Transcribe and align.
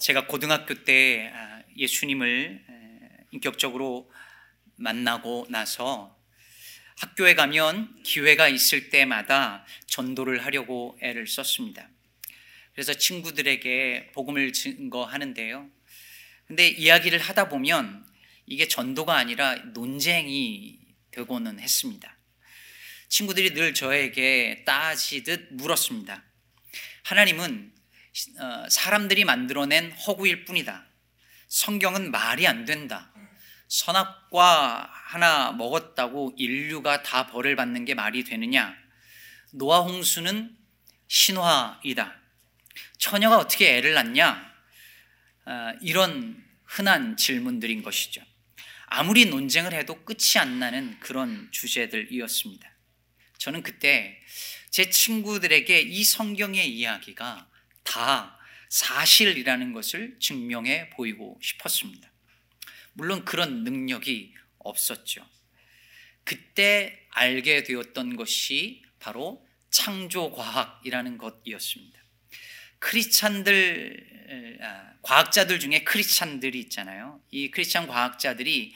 제가 0.00 0.26
고등학교 0.26 0.84
때 0.84 1.30
아, 1.34 1.62
예수님을 1.76 2.64
인격적으로 3.32 4.10
만나고 4.76 5.46
나서 5.50 6.16
학교에 6.98 7.34
가면 7.34 8.02
기회가 8.04 8.48
있을 8.48 8.90
때마다 8.90 9.66
전도를 9.86 10.44
하려고 10.44 10.98
애를 11.02 11.26
썼습니다. 11.26 11.88
그래서 12.72 12.94
친구들에게 12.94 14.12
복음을 14.14 14.52
증거하는데요. 14.52 15.68
근데 16.46 16.68
이야기를 16.68 17.18
하다 17.18 17.48
보면 17.48 18.06
이게 18.46 18.68
전도가 18.68 19.16
아니라 19.16 19.56
논쟁이 19.56 20.78
되고는 21.10 21.58
했습니다. 21.58 22.16
친구들이 23.08 23.54
늘 23.54 23.74
저에게 23.74 24.62
따지듯 24.64 25.48
물었습니다. 25.54 26.22
하나님은 27.04 27.72
어, 27.76 27.77
사람들이 28.68 29.24
만들어낸 29.24 29.92
허구일 29.92 30.44
뿐이다. 30.44 30.86
성경은 31.48 32.10
말이 32.10 32.46
안 32.46 32.64
된다. 32.64 33.12
선악과 33.68 34.90
하나 34.92 35.52
먹었다고 35.52 36.34
인류가 36.36 37.02
다 37.02 37.26
벌을 37.26 37.56
받는 37.56 37.84
게 37.84 37.94
말이 37.94 38.24
되느냐? 38.24 38.74
노아 39.52 39.80
홍수는 39.80 40.56
신화이다. 41.08 42.14
처녀가 42.98 43.38
어떻게 43.38 43.76
애를 43.76 43.94
낳냐? 43.94 44.54
아, 45.44 45.74
이런 45.80 46.42
흔한 46.64 47.16
질문들인 47.16 47.82
것이죠. 47.82 48.22
아무리 48.86 49.26
논쟁을 49.26 49.72
해도 49.74 50.02
끝이 50.04 50.38
안 50.38 50.58
나는 50.58 50.98
그런 51.00 51.48
주제들이었습니다. 51.50 52.70
저는 53.38 53.62
그때 53.62 54.18
제 54.70 54.90
친구들에게 54.90 55.80
이 55.80 56.04
성경의 56.04 56.68
이야기가 56.70 57.47
다 57.88 58.38
사실이라는 58.68 59.72
것을 59.72 60.18
증명해 60.20 60.90
보이고 60.90 61.40
싶었습니다. 61.42 62.12
물론 62.92 63.24
그런 63.24 63.64
능력이 63.64 64.34
없었죠. 64.58 65.26
그때 66.24 67.06
알게 67.10 67.62
되었던 67.62 68.16
것이 68.16 68.82
바로 69.00 69.46
창조과학이라는 69.70 71.16
것이었습니다. 71.16 71.98
크리스찬들, 72.78 74.58
아, 74.60 74.92
과학자들 75.02 75.58
중에 75.58 75.84
크리스찬들이 75.84 76.60
있잖아요. 76.60 77.20
이 77.30 77.50
크리스찬 77.50 77.86
과학자들이 77.86 78.74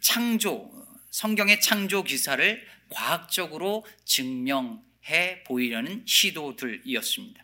창조, 0.00 0.70
성경의 1.10 1.60
창조 1.60 2.04
기사를 2.04 2.66
과학적으로 2.90 3.84
증명해 4.04 5.42
보이려는 5.44 6.04
시도들이었습니다. 6.06 7.43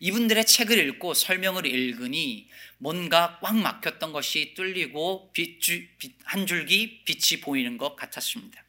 이분들의 0.00 0.44
책을 0.46 0.78
읽고 0.78 1.14
설명을 1.14 1.66
읽으니 1.66 2.48
뭔가 2.78 3.38
꽉 3.42 3.56
막혔던 3.56 4.12
것이 4.12 4.54
뚫리고 4.54 5.32
빛, 5.32 5.60
한 6.24 6.46
줄기 6.46 7.02
빛이 7.04 7.40
보이는 7.40 7.76
것 7.76 7.96
같았습니다. 7.96 8.64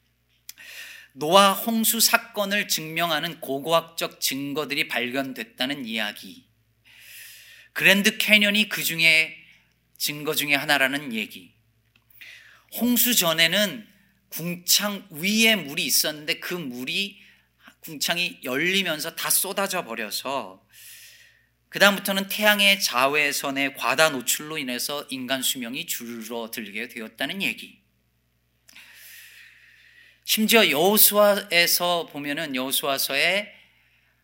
노아 1.13 1.53
홍수 1.53 1.99
사건을 1.99 2.67
증명하는 2.67 3.39
고고학적 3.39 4.21
증거들이 4.21 4.87
발견됐다는 4.87 5.85
이야기. 5.85 6.45
그랜드 7.73 8.17
캐년이 8.17 8.69
그 8.69 8.83
중에 8.83 9.35
증거 9.97 10.33
중에 10.33 10.55
하나라는 10.55 11.13
얘기. 11.13 11.51
홍수 12.75 13.15
전에는 13.15 13.87
궁창 14.29 15.07
위에 15.09 15.55
물이 15.55 15.83
있었는데 15.83 16.39
그 16.39 16.53
물이 16.53 17.19
궁창이 17.81 18.39
열리면서 18.43 19.15
다 19.15 19.29
쏟아져 19.29 19.83
버려서 19.85 20.65
그다음부터는 21.69 22.27
태양의 22.29 22.81
자외선의 22.81 23.75
과다 23.75 24.09
노출로 24.09 24.57
인해서 24.57 25.05
인간 25.09 25.41
수명이 25.41 25.85
줄어들게 25.85 26.87
되었다는 26.87 27.41
얘기. 27.43 27.79
심지어 30.25 30.69
여호수아에서 30.69 32.07
보면은 32.07 32.55
여호수아서에 32.55 33.53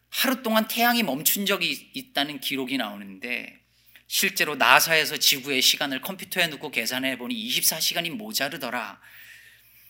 하루 0.10 0.42
동안 0.44 0.68
태양이 0.68 1.04
멈춘 1.04 1.46
적이 1.46 1.92
있다는 1.94 2.40
기록이 2.40 2.78
나오는데 2.78 3.60
실제로 4.08 4.56
나사에서 4.56 5.18
지구의 5.18 5.62
시간을 5.62 6.02
컴퓨터에 6.02 6.48
넣고 6.48 6.72
계산해 6.72 7.18
보니 7.18 7.36
24시간이 7.36 8.12
모자르더라. 8.12 9.02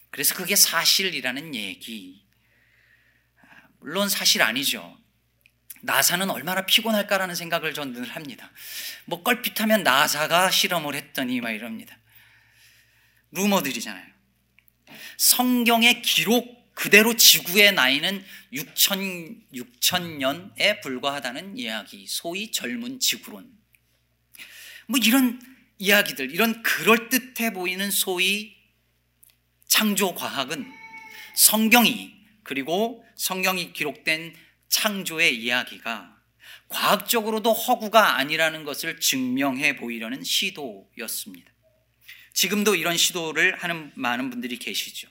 그래서 0.09 0.35
그게 0.35 0.55
사실이라는 0.55 1.53
얘기. 1.53 2.25
물론 3.79 4.09
사실 4.09 4.41
아니죠. 4.41 4.97
나사는 5.85 6.29
얼마나 6.29 6.65
피곤할까라는 6.65 7.35
생각을 7.35 7.73
전 7.73 7.93
늘 7.93 8.03
합니다. 8.03 8.51
뭐 9.05 9.23
껄핏하면 9.23 9.83
나사가 9.83 10.49
실험을 10.51 10.95
했더니 10.95 11.39
막 11.39 11.51
이럽니다. 11.51 11.97
루머들이잖아요. 13.31 14.05
성경의 15.17 16.01
기록 16.01 16.73
그대로 16.73 17.15
지구의 17.15 17.73
나이는 17.73 18.25
6천, 18.51 19.51
6천 19.53 20.17
년에 20.17 20.81
불과하다는 20.81 21.57
이야기, 21.57 22.05
소위 22.07 22.51
젊은 22.51 22.99
지구론. 22.99 23.49
뭐 24.87 24.99
이런 25.01 25.41
이야기들, 25.77 26.31
이런 26.31 26.61
그럴듯해 26.63 27.53
보이는 27.53 27.89
소위 27.91 28.55
창조 29.67 30.13
과학은 30.15 30.65
성경이 31.35 32.13
그리고 32.43 33.05
성경이 33.15 33.73
기록된 33.73 34.35
창조의 34.69 35.35
이야기가 35.41 36.15
과학적으로도 36.67 37.53
허구가 37.53 38.17
아니라는 38.17 38.63
것을 38.63 38.99
증명해 38.99 39.77
보이려는 39.77 40.23
시도였습니다. 40.23 41.51
지금도 42.33 42.75
이런 42.75 42.97
시도를 42.97 43.55
하는 43.63 43.91
많은 43.95 44.29
분들이 44.29 44.57
계시죠. 44.57 45.07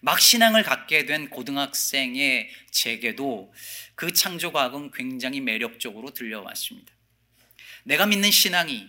막 0.00 0.20
신앙을 0.20 0.62
갖게 0.62 1.06
된 1.06 1.30
고등학생의 1.30 2.50
제게도 2.70 3.52
그 3.94 4.12
창조과학은 4.12 4.90
굉장히 4.92 5.40
매력적으로 5.40 6.10
들려왔습니다. 6.10 6.92
내가 7.84 8.06
믿는 8.06 8.30
신앙이 8.30 8.88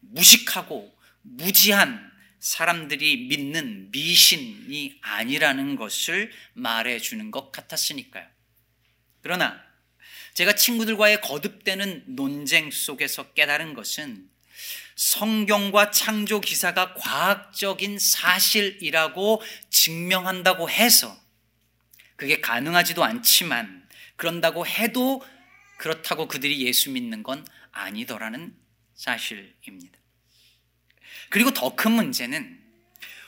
무식하고 0.00 0.96
무지한 1.22 2.10
사람들이 2.40 3.28
믿는 3.28 3.90
미신이 3.90 4.98
아니라는 5.00 5.76
것을 5.76 6.32
말해주는 6.54 7.30
것 7.30 7.52
같았으니까요. 7.52 8.26
그러나 9.28 9.62
제가 10.32 10.54
친구들과의 10.54 11.20
거듭되는 11.20 12.04
논쟁 12.06 12.70
속에서 12.70 13.34
깨달은 13.34 13.74
것은 13.74 14.26
성경과 14.96 15.90
창조 15.90 16.40
기사가 16.40 16.94
과학적인 16.94 17.98
사실이라고 17.98 19.42
증명한다고 19.68 20.70
해서 20.70 21.14
그게 22.16 22.40
가능하지도 22.40 23.04
않지만 23.04 23.86
그런다고 24.16 24.66
해도 24.66 25.22
그렇다고 25.76 26.26
그들이 26.26 26.64
예수 26.64 26.90
믿는 26.90 27.22
건 27.22 27.46
아니더라는 27.72 28.56
사실입니다. 28.94 29.98
그리고 31.28 31.50
더 31.50 31.76
큰 31.76 31.92
문제는 31.92 32.58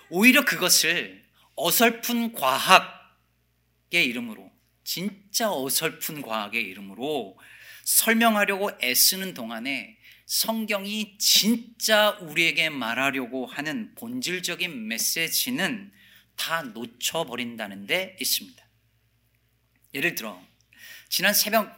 오히려 0.09 0.47
그것을 0.47 1.23
어설픈 1.57 2.33
과학의 2.33 4.07
이름으로 4.07 4.50
진짜 4.93 5.53
어설픈 5.53 6.21
과학의 6.21 6.65
이름으로 6.65 7.39
설명하려고 7.85 8.73
애쓰는 8.83 9.35
동안에 9.35 9.97
성경이 10.27 11.17
진짜 11.17 12.19
우리에게 12.23 12.71
말하려고 12.71 13.47
하는 13.47 13.95
본질적인 13.95 14.89
메시지는 14.89 15.93
다 16.35 16.63
놓쳐버린다는 16.63 17.87
데 17.87 18.17
있습니다. 18.21 18.69
예를 19.95 20.17
들어, 20.17 20.45
지난 21.09 21.35
새벽 21.35 21.73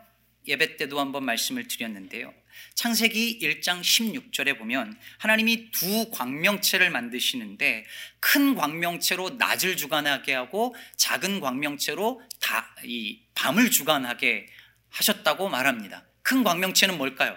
예배 0.48 0.78
때도 0.78 0.98
한번 0.98 1.26
말씀을 1.26 1.68
드렸는데요. 1.68 2.32
창세기 2.74 3.38
1장 3.40 3.80
16절에 3.80 4.58
보면 4.58 4.98
하나님이 5.18 5.70
두 5.70 6.10
광명체를 6.10 6.90
만드시는데 6.90 7.84
큰 8.20 8.54
광명체로 8.54 9.30
낮을 9.30 9.76
주관하게 9.76 10.34
하고 10.34 10.74
작은 10.96 11.40
광명체로 11.40 12.22
다, 12.40 12.74
이 12.84 13.20
밤을 13.34 13.70
주관하게 13.70 14.48
하셨다고 14.90 15.48
말합니다. 15.48 16.04
큰 16.22 16.44
광명체는 16.44 16.98
뭘까요? 16.98 17.36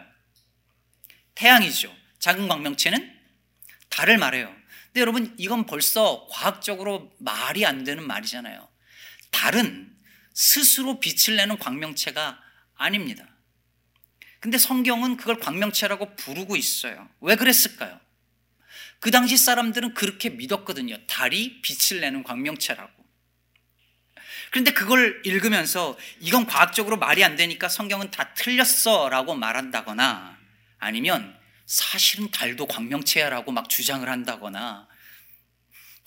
태양이죠. 1.36 1.94
작은 2.20 2.48
광명체는 2.48 3.14
달을 3.90 4.18
말해요. 4.18 4.54
근데 4.88 5.02
여러분 5.02 5.36
이건 5.38 5.66
벌써 5.66 6.28
과학적으로 6.32 7.14
말이 7.20 7.66
안 7.66 7.84
되는 7.84 8.06
말이잖아요. 8.06 8.68
달은 9.32 9.94
스스로 10.34 11.00
빛을 11.00 11.38
내는 11.38 11.58
광명체가 11.58 12.42
아닙니다. 12.76 13.26
근데 14.46 14.60
성경은 14.60 15.18
그걸 15.18 15.40
광명체라고 15.40 16.16
부르고 16.18 16.56
있어요. 16.56 17.10
왜 17.20 17.36
그랬을까요? 17.36 18.00
그 19.00 19.10
당시 19.10 19.38
사람들은 19.38 19.96
그렇게 19.96 20.30
믿었거든요. 20.30 21.00
달이 21.08 21.64
빛을 21.64 22.00
내는 22.02 22.22
광명체라고. 22.22 22.94
그런데 24.52 24.72
그걸 24.72 25.24
읽으면서 25.26 25.98
이건 26.20 26.46
과학적으로 26.46 26.98
말이 26.98 27.24
안 27.24 27.36
되니까 27.36 27.70
성경은 27.70 28.12
다 28.12 28.36
틀렸어 28.36 29.10
라고 29.10 29.34
말한다거나 29.34 30.38
아니면 30.78 31.36
사실은 31.66 32.30
달도 32.30 32.68
광명체야 32.68 33.32
라고 33.32 33.52
막 33.52 33.68
주장을 33.68 34.08
한다거나 34.08 34.88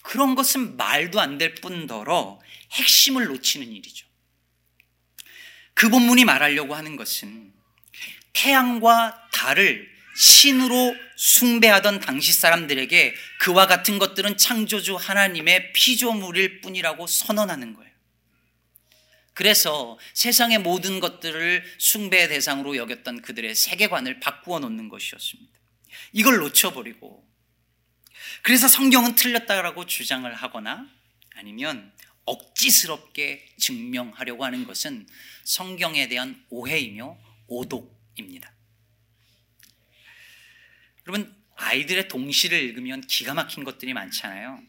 그런 0.05 0.37
것은 0.37 0.77
말도 0.77 1.21
안 1.21 1.39
될 1.39 1.57
뿐더러 1.57 2.41
핵심을 2.71 3.25
놓치는 3.25 3.67
일이죠. 3.67 4.07
그 5.75 5.89
본문이 5.89 6.25
말하려고 6.25 6.77
하는 6.77 6.95
것은 6.95 7.58
태양과 8.33 9.29
달을 9.33 9.89
신으로 10.17 10.97
숭배하던 11.17 12.01
당시 12.01 12.33
사람들에게 12.33 13.15
그와 13.41 13.67
같은 13.67 13.99
것들은 13.99 14.37
창조주 14.37 14.97
하나님의 14.97 15.73
피조물일 15.73 16.61
뿐이라고 16.61 17.07
선언하는 17.07 17.75
거예요. 17.75 17.89
그래서 19.35 19.97
세상의 20.15 20.59
모든 20.59 20.99
것들을 20.99 21.65
숭배의 21.79 22.29
대상으로 22.29 22.77
여겼던 22.77 23.23
그들의 23.23 23.55
세계관을 23.55 24.19
바꾸어 24.19 24.59
놓는 24.59 24.89
것이었습니다. 24.89 25.53
이걸 26.13 26.39
놓쳐버리고 26.39 27.25
그래서 28.43 28.67
성경은 28.67 29.15
틀렸다라고 29.15 29.87
주장을 29.87 30.33
하거나 30.35 30.89
아니면 31.37 31.93
억지스럽게 32.25 33.47
증명하려고 33.59 34.45
하는 34.45 34.67
것은 34.67 35.07
성경에 35.45 36.09
대한 36.09 36.45
오해이며 36.51 37.17
오독 37.47 37.98
입니다. 38.19 38.53
여러분 41.07 41.35
아이들의 41.57 42.09
동시를 42.09 42.61
읽으면 42.61 43.01
기가 43.03 43.35
막힌 43.35 43.65
것들이 43.65 43.95
많잖아요. 43.95 44.63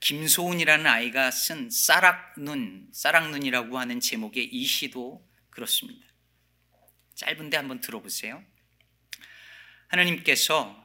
김소은이라는 0.00 0.86
아이가 0.86 1.30
쓴 1.30 1.70
싸락눈, 1.70 2.90
싸락눈이라고 2.92 3.78
하는 3.78 4.00
제목의 4.00 4.44
이 4.44 4.64
시도 4.64 5.26
그렇습니다. 5.50 6.06
짧은데 7.14 7.56
한번 7.56 7.80
들어보세요. 7.80 8.44
하나님께서 9.88 10.82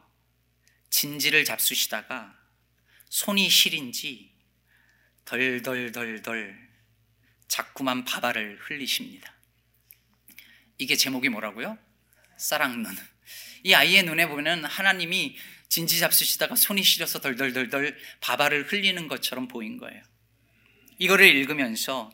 진지를 0.90 1.44
잡수시다가 1.46 2.38
손이 3.10 3.50
시린지 3.50 4.34
덜덜덜덜 5.25 6.68
자꾸만 7.48 8.06
바바를 8.06 8.60
흘리십니다. 8.62 9.37
이게 10.77 10.95
제목이 10.95 11.29
뭐라고요? 11.29 11.77
싸락눈. 12.38 12.95
이 13.63 13.74
아이의 13.74 14.03
눈에 14.03 14.27
보면 14.27 14.65
하나님이 14.65 15.35
진지 15.69 16.00
잡수시다가 16.00 16.56
손이 16.56 16.83
시려서 16.83 17.19
덜덜덜덜 17.19 17.97
바바를 18.21 18.71
흘리는 18.71 19.07
것처럼 19.07 19.47
보인 19.47 19.77
거예요. 19.77 20.01
이거를 21.00 21.27
읽으면서 21.27 22.12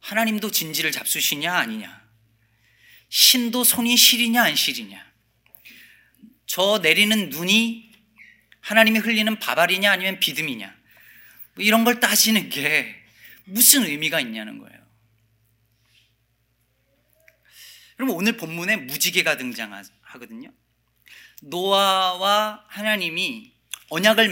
하나님도 0.00 0.50
진지를 0.50 0.90
잡수시냐 0.90 1.54
아니냐 1.54 2.02
신도 3.08 3.62
손이 3.62 3.96
시리냐 3.96 4.42
안 4.42 4.56
시리냐 4.56 5.12
저 6.46 6.80
내리는 6.82 7.28
눈이 7.28 7.92
하나님이 8.60 8.98
흘리는 8.98 9.38
바발이냐 9.38 9.92
아니면 9.92 10.18
비듬이냐 10.18 10.74
뭐 11.54 11.64
이런 11.64 11.84
걸 11.84 12.00
따지는 12.00 12.48
게 12.48 12.96
무슨 13.44 13.84
의미가 13.84 14.20
있냐는 14.20 14.58
거예요. 14.58 14.81
그럼 18.02 18.16
오늘 18.16 18.36
본문에 18.36 18.78
무지개가 18.78 19.36
등장하거든요. 19.36 20.52
노아와 21.40 22.64
하나님이 22.66 23.52
언약을 23.90 24.28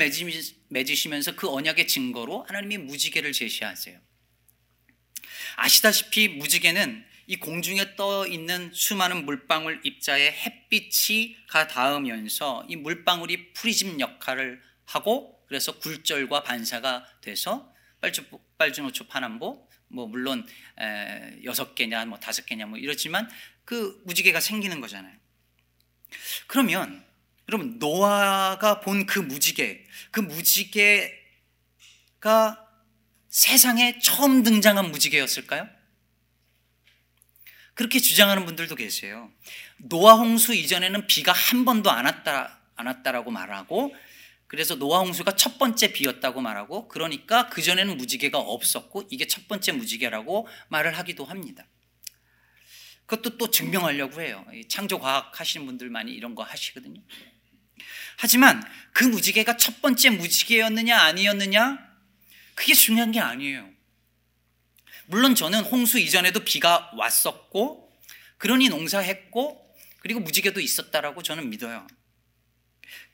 맺으시면서 0.71 1.37
그 1.37 1.49
언약의 1.49 1.87
증거로 1.87 2.43
하나님이 2.49 2.79
무지개를 2.79 3.31
제시하세요. 3.31 3.97
아시다시피 5.55 6.27
무지개는 6.27 7.07
이 7.29 7.37
공중에 7.37 7.95
떠 7.95 8.27
있는 8.27 8.73
수많은 8.75 9.25
물방울 9.25 9.83
입자에 9.85 10.33
햇빛이 10.33 11.37
가 11.47 11.69
닿으면서 11.69 12.67
이 12.69 12.75
물방울이 12.75 13.53
프리즘 13.53 14.01
역할을 14.01 14.61
하고 14.87 15.41
그래서 15.47 15.79
굴절과 15.79 16.43
반사가 16.43 17.07
돼서 17.21 17.73
빨주, 18.01 18.25
빨주노초 18.59 19.07
파남보 19.07 19.70
뭐 19.91 20.07
물론 20.07 20.47
여섯 21.45 21.75
개냐 21.75 22.05
뭐 22.07 22.19
다섯 22.19 22.47
개냐 22.47 22.67
뭐 22.67 22.79
이렇지만 22.79 23.29
그 23.65 24.01
무지개가 24.07 24.41
생기는 24.41 24.81
거잖아요. 24.81 25.15
그러면 26.47 27.05
여러분 27.49 27.79
노아가 27.79 28.81
본 28.81 29.07
그 29.07 29.19
무지개, 29.19 29.85
그 30.11 30.21
무지개가 30.21 31.19
세상에 33.29 33.99
처음 33.99 34.43
등장한 34.43 34.91
무지개였을까요? 34.91 35.69
그렇게 37.75 37.99
주장하는 37.99 38.45
분들도 38.45 38.75
계세요. 38.75 39.31
노아 39.79 40.15
홍수 40.15 40.55
이전에는 40.55 41.07
비가 41.07 41.33
한 41.33 41.65
번도 41.65 41.91
안 41.91 42.05
왔다 42.05 42.61
안 42.77 42.87
왔다라고 42.87 43.31
말하고 43.31 43.95
그래서 44.51 44.75
노아 44.75 44.99
홍수가 44.99 45.37
첫 45.37 45.59
번째 45.59 45.93
비였다고 45.93 46.41
말하고 46.41 46.89
그러니까 46.89 47.49
그 47.51 47.63
전에는 47.63 47.97
무지개가 47.97 48.37
없었고 48.37 49.07
이게 49.09 49.29
첫 49.29 49.47
번째 49.47 49.71
무지개라고 49.71 50.49
말을 50.71 50.99
하기도 50.99 51.25
합니다. 51.25 51.65
그것도 53.07 53.39
또 53.39 53.49
증명하려고 53.53 54.21
해요. 54.21 54.45
창조 54.69 54.99
과학 54.99 55.39
하시는 55.39 55.65
분들 55.67 55.89
많이 55.91 56.11
이런 56.11 56.35
거 56.35 56.43
하시거든요. 56.43 57.01
하지만 58.17 58.61
그 58.93 59.05
무지개가 59.05 59.57
첫 59.57 59.81
번째 59.81 60.11
무지개였느냐 60.11 60.99
아니었느냐 60.99 61.79
그게 62.57 62.75
중요한 62.75 63.13
게 63.13 63.21
아니에요. 63.21 63.71
물론 65.07 65.37
저는 65.37 65.61
홍수 65.63 66.01
이전에도 66.01 66.41
비가 66.41 66.91
왔었고 66.97 67.97
그러니 68.37 68.69
농사했고 68.69 69.77
그리고 70.01 70.19
무지개도 70.19 70.59
있었다라고 70.59 71.23
저는 71.23 71.51
믿어요. 71.51 71.87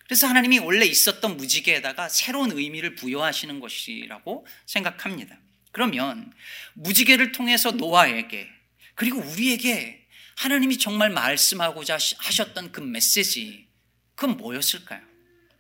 그래서 0.07 0.27
하나님이 0.27 0.61
원래 0.61 0.87
있었던 0.87 1.37
무지개에다가 1.37 2.09
새로운 2.09 2.53
의미를 2.53 2.95
부여하시는 2.95 3.59
것이라고 3.61 4.47
생각합니다. 4.67 5.39
그러면 5.73 6.33
무지개를 6.75 7.33
통해서 7.33 7.73
노아에게 7.73 8.49
그리고 8.95 9.19
우리에게 9.19 10.07
하나님이 10.37 10.79
정말 10.79 11.11
말씀하고자 11.11 11.95
하셨던 12.19 12.73
그 12.73 12.81
메시지, 12.81 13.69
그건 14.15 14.37
뭐였을까요? 14.37 15.01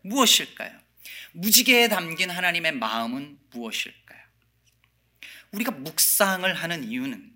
무엇일까요? 0.02 0.78
무지개에 1.32 1.88
담긴 1.88 2.31
하나님의 2.31 2.72
마음은 2.72 3.38
무엇일까요? 3.50 4.20
우리가 5.52 5.72
묵상을 5.72 6.52
하는 6.54 6.84
이유는 6.84 7.32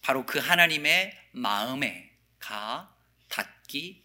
바로 0.00 0.26
그 0.26 0.38
하나님의 0.38 1.16
마음에 1.32 2.10
가 2.38 2.94
닿기 3.28 4.02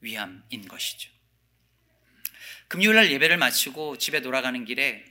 위함인 0.00 0.68
것이죠. 0.68 1.10
금요일 2.70 2.94
날 2.94 3.10
예배를 3.10 3.36
마치고 3.36 3.98
집에 3.98 4.22
돌아가는 4.22 4.64
길에 4.64 5.04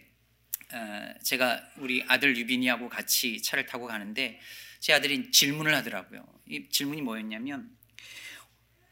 어, 0.71 1.13
제가 1.21 1.61
우리 1.79 2.05
아들 2.07 2.37
유빈이하고 2.37 2.87
같이 2.87 3.41
차를 3.41 3.65
타고 3.65 3.85
가는데 3.85 4.39
제 4.79 4.93
아들이 4.93 5.29
질문을 5.29 5.75
하더라고요. 5.75 6.25
이 6.47 6.69
질문이 6.69 7.01
뭐였냐면 7.01 7.69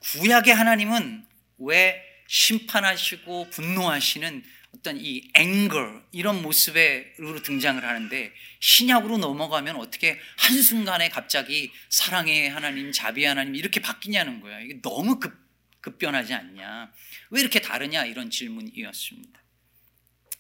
구약의 0.01 0.53
하나님은 0.53 1.25
왜 1.59 2.03
심판하시고 2.27 3.51
분노하시는 3.51 4.43
어떤 4.75 4.97
이 4.97 5.31
앵거 5.33 6.01
이런 6.11 6.41
모습으로 6.41 7.41
등장을 7.43 7.81
하는데 7.81 8.33
신약으로 8.59 9.17
넘어가면 9.17 9.77
어떻게 9.77 10.19
한순간에 10.35 11.07
갑자기 11.07 11.71
사랑의 11.87 12.49
하나님, 12.49 12.91
자비의 12.91 13.27
하나님 13.27 13.55
이렇게 13.55 13.79
바뀌냐는 13.79 14.41
거야. 14.41 14.59
이게 14.59 14.81
너무 14.81 15.21
급, 15.21 15.46
급변하지 15.87 16.33
않냐. 16.33 16.91
왜 17.29 17.41
이렇게 17.41 17.61
다르냐 17.61 18.05
이런 18.05 18.29
질문이었습니다. 18.29 19.41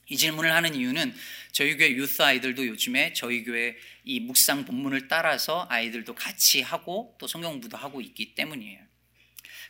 이 0.09 0.17
질문을 0.17 0.53
하는 0.53 0.75
이유는 0.75 1.13
저희 1.51 1.75
교회 1.75 1.91
유스 1.91 2.21
아이들도 2.21 2.65
요즘에 2.67 3.13
저희 3.13 3.43
교회 3.43 3.75
이 4.03 4.19
묵상 4.19 4.65
본문을 4.65 5.07
따라서 5.07 5.65
아이들도 5.69 6.15
같이 6.15 6.61
하고 6.61 7.15
또 7.19 7.27
성경 7.27 7.51
공부도 7.51 7.77
하고 7.77 8.01
있기 8.01 8.35
때문이에요. 8.35 8.79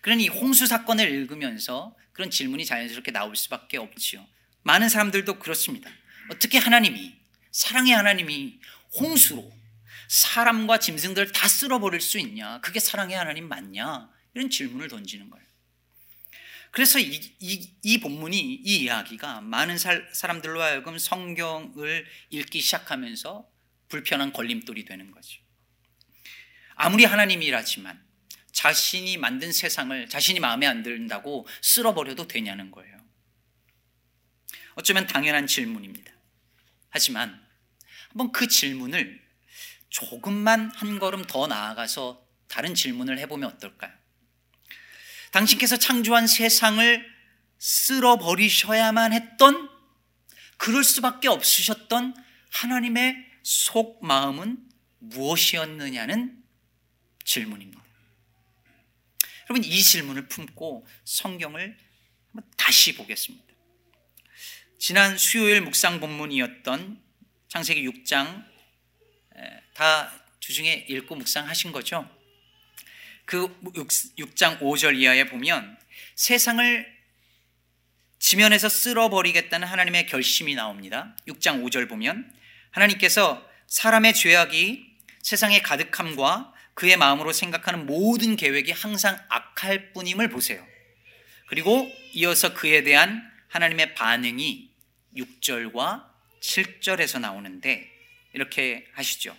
그러니 0.01 0.27
홍수 0.27 0.67
사건을 0.67 1.09
읽으면서 1.09 1.95
그런 2.11 2.29
질문이 2.29 2.65
자연스럽게 2.65 3.11
나올 3.11 3.35
수밖에 3.35 3.77
없지요. 3.77 4.25
많은 4.63 4.89
사람들도 4.89 5.39
그렇습니다. 5.39 5.89
어떻게 6.31 6.57
하나님이 6.57 7.15
사랑의 7.51 7.93
하나님이 7.93 8.59
홍수로 8.99 9.51
사람과 10.07 10.79
짐승들을 10.79 11.31
다 11.31 11.47
쓸어버릴 11.47 11.99
수 11.99 12.19
있냐? 12.19 12.61
그게 12.61 12.79
사랑의 12.79 13.17
하나님 13.17 13.47
맞냐? 13.47 14.09
이런 14.33 14.49
질문을 14.49 14.87
던지는 14.87 15.29
거예요. 15.29 15.46
그래서 16.77 16.99
이, 16.99 17.19
이, 17.39 17.71
이 17.81 17.99
본문이 17.99 18.37
이 18.37 18.83
이야기가 18.83 19.41
많은 19.41 19.79
살, 19.79 20.07
사람들로 20.13 20.61
하여금 20.61 20.99
성경을 20.99 22.05
읽기 22.29 22.61
시작하면서 22.61 23.49
불편한 23.89 24.31
걸림돌이 24.31 24.85
되는 24.85 25.09
거죠. 25.09 25.41
아무리 26.75 27.03
하나님이라지만 27.03 27.99
자신이 28.51 29.17
만든 29.17 29.51
세상을 29.51 30.07
자신이 30.07 30.39
마음에 30.39 30.67
안 30.67 30.83
든다고 30.83 31.47
쓸어버려도 31.63 32.27
되냐는 32.27 32.69
거예요. 32.69 32.95
어쩌면 34.75 35.07
당연한 35.07 35.47
질문입니다. 35.47 36.11
하지만 36.89 37.43
한번 38.09 38.31
그 38.31 38.47
질문을 38.47 39.19
조금만 39.89 40.69
한 40.75 40.99
걸음 40.99 41.25
더 41.25 41.47
나아가서 41.47 42.23
다른 42.47 42.75
질문을 42.75 43.17
해보면 43.17 43.53
어떨까요? 43.53 43.91
당신께서 45.31 45.77
창조한 45.77 46.27
세상을 46.27 47.17
쓸어버리셔야만 47.59 49.13
했던 49.13 49.69
그럴 50.57 50.83
수밖에 50.83 51.27
없으셨던 51.27 52.15
하나님의 52.51 53.15
속 53.43 54.05
마음은 54.05 54.57
무엇이었느냐는 54.99 56.43
질문입니다. 57.23 57.83
여러분 59.49 59.63
이 59.63 59.81
질문을 59.81 60.27
품고 60.27 60.85
성경을 61.05 61.77
한번 62.31 62.51
다시 62.57 62.95
보겠습니다. 62.95 63.45
지난 64.79 65.17
수요일 65.17 65.61
묵상 65.61 65.99
본문이었던 65.99 67.01
창세기 67.47 67.87
6장 67.89 68.45
다 69.73 70.23
주중에 70.39 70.85
읽고 70.89 71.15
묵상하신 71.15 71.71
거죠? 71.71 72.09
그 73.27 73.49
6장 74.17 74.59
5절 74.61 74.95
이하에 74.95 75.25
보면 75.25 75.77
세상을 76.15 76.97
지면에서 78.19 78.69
쓸어버리겠다는 78.69 79.67
하나님의 79.67 80.07
결심이 80.07 80.55
나옵니다. 80.55 81.13
6장 81.27 81.61
5절 81.61 81.89
보면 81.89 82.33
하나님께서 82.71 83.45
사람의 83.67 84.13
죄악이 84.13 84.97
세상에 85.21 85.61
가득함과 85.61 86.53
그의 86.73 86.95
마음으로 86.95 87.33
생각하는 87.33 87.85
모든 87.85 88.37
계획이 88.37 88.71
항상 88.71 89.19
악할 89.27 89.91
뿐임을 89.91 90.29
보세요. 90.29 90.65
그리고 91.47 91.91
이어서 92.13 92.53
그에 92.53 92.83
대한 92.83 93.29
하나님의 93.49 93.93
반응이 93.93 94.71
6절과 95.17 96.05
7절에서 96.39 97.19
나오는데 97.19 97.91
이렇게 98.31 98.87
하시죠. 98.93 99.35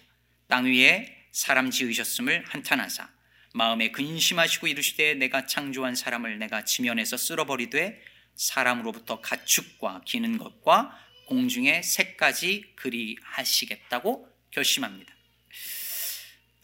땅 0.47 0.67
위에 0.67 1.27
사람 1.33 1.71
지으셨음을 1.71 2.45
한탄하사 2.49 3.18
마음에 3.55 3.91
근심하시고 3.91 4.67
이르시되 4.67 5.15
내가 5.15 5.47
창조한 5.47 5.95
사람을 5.95 6.39
내가 6.39 6.65
지면에서 6.65 7.17
쓸어버리되 7.17 8.03
사람으로부터 8.35 9.21
가축과 9.21 10.03
기는 10.05 10.39
것과 10.39 10.97
공중의 11.27 11.83
새까지 11.83 12.73
그리하시겠다고 12.77 14.29
결심합니다. 14.51 15.13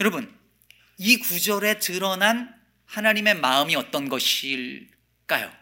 여러분, 0.00 0.34
이 0.98 1.18
구절에 1.18 1.78
드러난 1.78 2.54
하나님의 2.86 3.34
마음이 3.34 3.76
어떤 3.76 4.08
것일까요? 4.08 5.52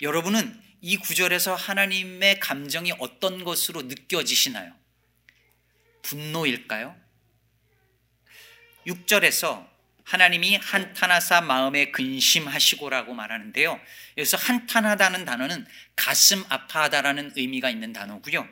여러분은 0.00 0.62
이 0.80 0.96
구절에서 0.96 1.54
하나님의 1.54 2.40
감정이 2.40 2.92
어떤 2.98 3.42
것으로 3.42 3.82
느껴지시나요? 3.82 4.72
분노일까요? 6.02 6.96
6절에서 8.86 9.68
하나님이 10.08 10.56
한탄하사 10.56 11.42
마음에 11.42 11.90
근심하시고라고 11.90 13.12
말하는데요. 13.12 13.78
여기서 14.16 14.38
한탄하다는 14.38 15.26
단어는 15.26 15.66
가슴 15.96 16.42
아파하다라는 16.48 17.32
의미가 17.36 17.68
있는 17.68 17.92
단어고요. 17.92 18.48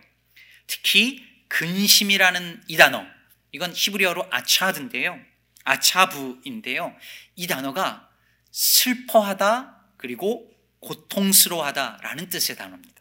특히 0.66 1.24
근심이라는 1.48 2.64
이 2.68 2.76
단어, 2.76 3.06
이건 3.52 3.72
히브리어로 3.74 4.28
아차드인데요. 4.30 5.18
아차부인데요. 5.64 6.94
이 7.36 7.46
단어가 7.46 8.06
슬퍼하다 8.50 9.78
그리고 9.96 10.52
고통스러워하다라는 10.80 12.28
뜻의 12.28 12.56
단어입니다. 12.56 13.00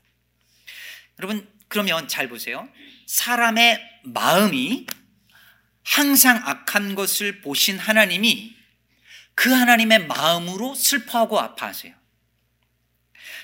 여러분 1.19 1.45
그러면 1.67 2.07
잘 2.07 2.29
보세요. 2.29 2.69
사람의 3.05 3.81
마음이 4.03 4.87
항상 5.85 6.41
악한 6.45 6.95
것을 6.95 7.41
보신 7.41 7.77
하나님이 7.77 8.55
그 9.35 9.51
하나님의 9.51 10.07
마음으로 10.07 10.75
슬퍼하고 10.75 11.39
아파하세요. 11.39 11.93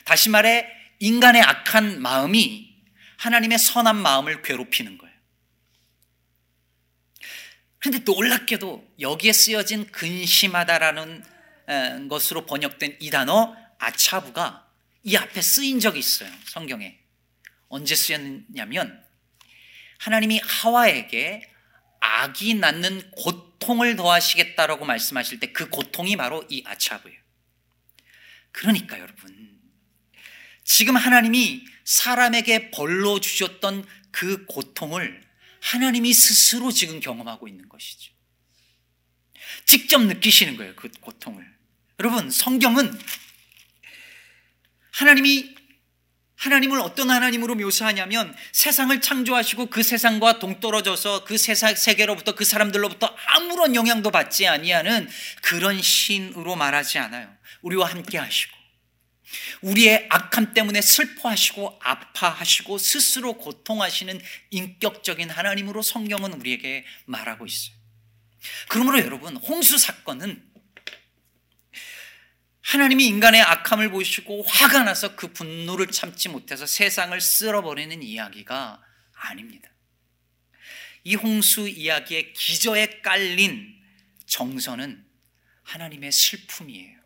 다시 0.03 0.29
말해 0.29 0.67
인간의 0.99 1.41
악한 1.41 2.01
마음이 2.01 2.75
하나님의 3.17 3.59
선한 3.59 3.95
마음을 3.95 4.41
괴롭히는 4.41 4.97
거예요. 4.97 5.15
그런데 7.79 7.99
놀랍게도 7.99 8.95
여기에 8.99 9.33
쓰여진 9.33 9.91
근심하다라는 9.91 11.23
것으로 12.09 12.45
번역된 12.45 12.97
이 12.99 13.09
단어 13.09 13.55
아차부가 13.79 14.67
이 15.03 15.15
앞에 15.15 15.41
쓰인 15.41 15.79
적이 15.79 15.99
있어요. 15.99 16.31
성경에. 16.45 16.99
언제 17.67 17.95
쓰였냐면 17.95 19.03
하나님이 19.99 20.41
하와에게 20.43 21.50
악이 22.01 22.55
낳는 22.55 23.11
고통을 23.11 23.95
더하시겠다라고 23.95 24.85
말씀하실 24.85 25.39
때 25.39 25.53
그 25.53 25.69
고통이 25.69 26.17
바로 26.17 26.45
이 26.49 26.63
아차브예요. 26.65 27.19
그러니까 28.51 28.99
여러분 28.99 29.59
지금 30.63 30.95
하나님이 30.97 31.65
사람에게 31.85 32.71
벌로 32.71 33.19
주셨던 33.19 33.85
그 34.11 34.45
고통을 34.45 35.21
하나님이 35.61 36.13
스스로 36.13 36.71
지금 36.71 36.99
경험하고 36.99 37.47
있는 37.47 37.69
것이죠. 37.69 38.11
직접 39.65 40.01
느끼시는 40.01 40.57
거예요, 40.57 40.75
그 40.75 40.89
고통을. 40.99 41.45
여러분, 41.99 42.31
성경은 42.31 42.99
하나님이 44.91 45.55
하나님을 46.41 46.79
어떤 46.79 47.11
하나님으로 47.11 47.53
묘사하냐면 47.53 48.35
세상을 48.51 48.99
창조하시고 48.99 49.67
그 49.67 49.83
세상과 49.83 50.39
동떨어져서 50.39 51.23
그 51.23 51.37
세상 51.37 51.75
세계로부터 51.75 52.33
그 52.33 52.45
사람들로부터 52.45 53.15
아무런 53.27 53.75
영향도 53.75 54.09
받지 54.09 54.47
아니하는 54.47 55.07
그런 55.43 55.79
신으로 55.79 56.55
말하지 56.55 56.97
않아요. 56.97 57.31
우리와 57.61 57.91
함께 57.91 58.17
하시고 58.17 58.57
우리의 59.61 60.07
악함 60.09 60.55
때문에 60.55 60.81
슬퍼하시고 60.81 61.79
아파하시고 61.79 62.79
스스로 62.79 63.33
고통하시는 63.33 64.19
인격적인 64.49 65.29
하나님으로 65.29 65.83
성경은 65.83 66.33
우리에게 66.33 66.85
말하고 67.05 67.45
있어요. 67.45 67.75
그러므로 68.67 68.97
여러분 68.97 69.37
홍수 69.37 69.77
사건은 69.77 70.50
하나님이 72.61 73.05
인간의 73.07 73.41
악함을 73.41 73.89
보시고 73.89 74.43
화가 74.43 74.83
나서 74.83 75.15
그 75.15 75.33
분노를 75.33 75.87
참지 75.87 76.29
못해서 76.29 76.65
세상을 76.65 77.19
쓸어버리는 77.19 78.01
이야기가 78.03 78.81
아닙니다. 79.13 79.69
이 81.03 81.15
홍수 81.15 81.67
이야기의 81.67 82.33
기저에 82.33 83.01
깔린 83.01 83.81
정서는 84.25 85.05
하나님의 85.63 86.11
슬픔이에요. 86.11 86.99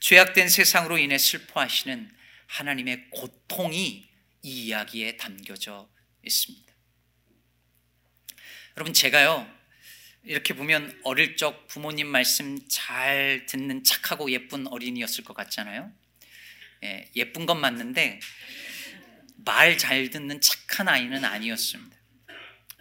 죄악된 0.00 0.48
세상으로 0.48 0.98
인해 0.98 1.18
슬퍼하시는 1.18 2.16
하나님의 2.46 3.10
고통이 3.10 4.08
이 4.42 4.66
이야기에 4.66 5.16
담겨져 5.16 5.88
있습니다. 6.24 6.72
여러분, 8.76 8.94
제가요, 8.94 9.57
이렇게 10.28 10.52
보면 10.52 11.00
어릴 11.04 11.38
적 11.38 11.66
부모님 11.68 12.06
말씀 12.06 12.58
잘 12.68 13.46
듣는 13.46 13.82
착하고 13.82 14.30
예쁜 14.30 14.66
어린이였을 14.66 15.24
것 15.24 15.32
같잖아요. 15.32 15.90
예, 16.84 17.10
예쁜 17.16 17.46
건 17.46 17.58
맞는데 17.62 18.20
말 19.38 19.78
잘 19.78 20.10
듣는 20.10 20.42
착한 20.42 20.86
아이는 20.86 21.24
아니었습니다. 21.24 21.96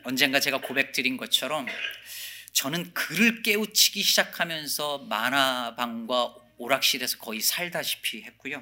언젠가 0.03 0.41
제가 0.41 0.59
고백 0.59 0.91
드린 0.91 1.15
것처럼 1.15 1.67
저는 2.51 2.93
글을 2.93 3.43
깨우치기 3.43 4.03
시작하면서 4.03 5.05
만화방과 5.05 6.35
오락실에서 6.57 7.17
거의 7.19 7.39
살다시피 7.39 8.23
했고요. 8.23 8.61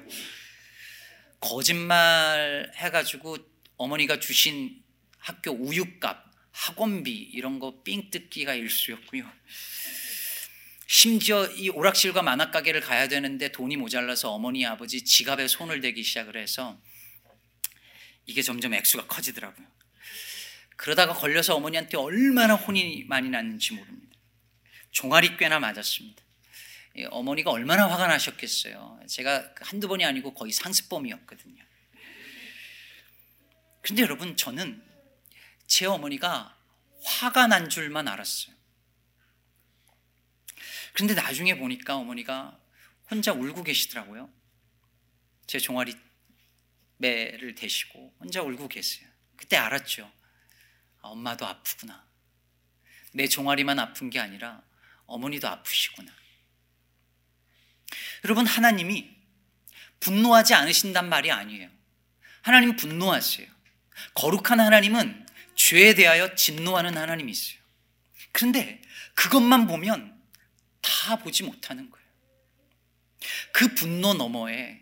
거짓말 1.40 2.70
해가지고 2.76 3.38
어머니가 3.78 4.20
주신 4.20 4.80
학교 5.18 5.50
우유값 5.50 6.25
학원비 6.56 7.10
이런 7.12 7.58
거 7.58 7.82
삥 7.84 8.10
뜯기가 8.10 8.54
일수였고요. 8.54 9.30
심지어 10.86 11.46
이 11.46 11.68
오락실과 11.68 12.22
만화 12.22 12.50
가게를 12.50 12.80
가야 12.80 13.08
되는데 13.08 13.52
돈이 13.52 13.76
모자라서 13.76 14.32
어머니 14.32 14.64
아버지 14.64 15.04
지갑에 15.04 15.48
손을 15.48 15.80
대기 15.80 16.02
시작을 16.02 16.36
해서 16.36 16.80
이게 18.24 18.40
점점 18.42 18.72
액수가 18.72 19.06
커지더라고요. 19.06 19.66
그러다가 20.76 21.12
걸려서 21.12 21.54
어머니한테 21.56 21.96
얼마나 21.96 22.54
혼이 22.54 23.04
많이 23.04 23.28
났는지 23.28 23.74
모릅니다. 23.74 24.16
종아리 24.92 25.36
꽤나 25.36 25.58
맞았습니다. 25.60 26.22
어머니가 27.10 27.50
얼마나 27.50 27.86
화가 27.90 28.06
나셨겠어요. 28.06 29.00
제가 29.06 29.54
한두 29.60 29.88
번이 29.88 30.04
아니고 30.04 30.32
거의 30.32 30.52
상습범이었거든요. 30.52 31.62
근데 33.82 34.02
여러분, 34.02 34.36
저는 34.36 34.82
제 35.66 35.86
어머니가 35.86 36.56
화가 37.04 37.46
난 37.46 37.68
줄만 37.68 38.08
알았어요. 38.08 38.54
그런데 40.92 41.14
나중에 41.14 41.56
보니까 41.58 41.96
어머니가 41.96 42.58
혼자 43.10 43.32
울고 43.32 43.62
계시더라고요. 43.64 44.30
제 45.46 45.58
종아리 45.58 45.94
매를 46.96 47.54
대시고 47.54 48.16
혼자 48.18 48.42
울고 48.42 48.68
계세요. 48.68 49.08
그때 49.36 49.56
알았죠. 49.56 50.10
아, 51.02 51.08
엄마도 51.08 51.46
아프구나. 51.46 52.04
내 53.12 53.28
종아리만 53.28 53.78
아픈 53.78 54.10
게 54.10 54.18
아니라 54.18 54.62
어머니도 55.06 55.48
아프시구나. 55.48 56.12
여러분, 58.24 58.46
하나님이 58.46 59.14
분노하지 60.00 60.54
않으신단 60.54 61.08
말이 61.08 61.30
아니에요. 61.30 61.70
하나님 62.42 62.76
분노하세요. 62.76 63.48
거룩한 64.14 64.60
하나님은 64.60 65.25
죄에 65.56 65.94
대하여 65.94 66.34
진노하는 66.34 66.96
하나님이세요. 66.96 67.58
그런데 68.32 68.80
그것만 69.14 69.66
보면 69.66 70.16
다 70.80 71.16
보지 71.16 71.42
못하는 71.42 71.90
거예요. 71.90 72.06
그 73.52 73.74
분노 73.74 74.14
너머에 74.14 74.78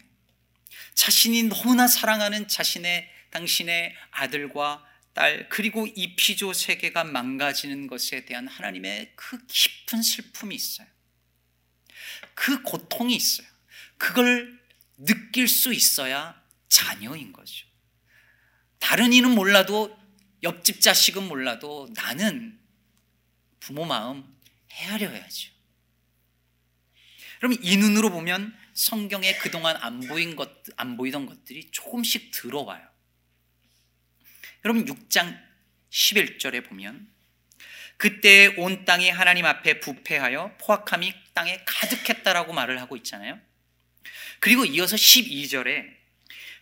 자신이 0.95 1.45
너무나 1.45 1.87
사랑하는 1.87 2.49
자신의 2.49 3.09
당신의 3.31 3.95
아들과 4.11 4.85
딸 5.13 5.49
그리고 5.49 5.87
이 5.87 6.17
피조 6.17 6.53
세계가 6.53 7.05
망가지는 7.05 7.87
것에 7.87 8.25
대한 8.25 8.49
하나님의 8.49 9.13
그 9.15 9.39
깊은 9.47 10.03
슬픔이 10.03 10.55
있어요. 10.55 10.87
그 12.35 12.63
고통이 12.63 13.15
있어요. 13.15 13.47
그걸 13.97 14.61
느낄 14.97 15.47
수 15.49 15.73
있어야 15.73 16.41
자녀인 16.69 17.33
거죠. 17.33 17.67
다른 18.81 19.13
이는 19.13 19.31
몰라도 19.31 19.97
옆집 20.45 20.81
자식은 20.81 21.27
몰라도 21.27 21.89
나는 21.95 22.61
부모 23.61 23.85
마음 23.85 24.25
헤아려야죠. 24.71 25.53
그럼 27.41 27.57
이 27.61 27.77
눈으로 27.77 28.11
보면 28.11 28.57
성경에 28.75 29.35
그동안 29.39 29.77
안 29.77 30.01
보인 30.01 30.37
것, 30.37 30.51
안 30.77 30.97
보이던 30.97 31.27
것들이 31.27 31.71
조금씩 31.71 32.31
들어와요. 32.31 32.87
여러분 34.65 34.85
6장 34.85 35.39
11절에 35.91 36.67
보면 36.67 37.09
그때 37.97 38.47
온 38.57 38.85
땅이 38.85 39.11
하나님 39.11 39.45
앞에 39.45 39.81
부패하여 39.81 40.57
포악함이 40.59 41.13
땅에 41.33 41.63
가득했다라고 41.65 42.53
말을 42.53 42.81
하고 42.81 42.97
있잖아요. 42.97 43.41
그리고 44.41 44.65
이어서 44.65 44.97
12절에 44.97 46.04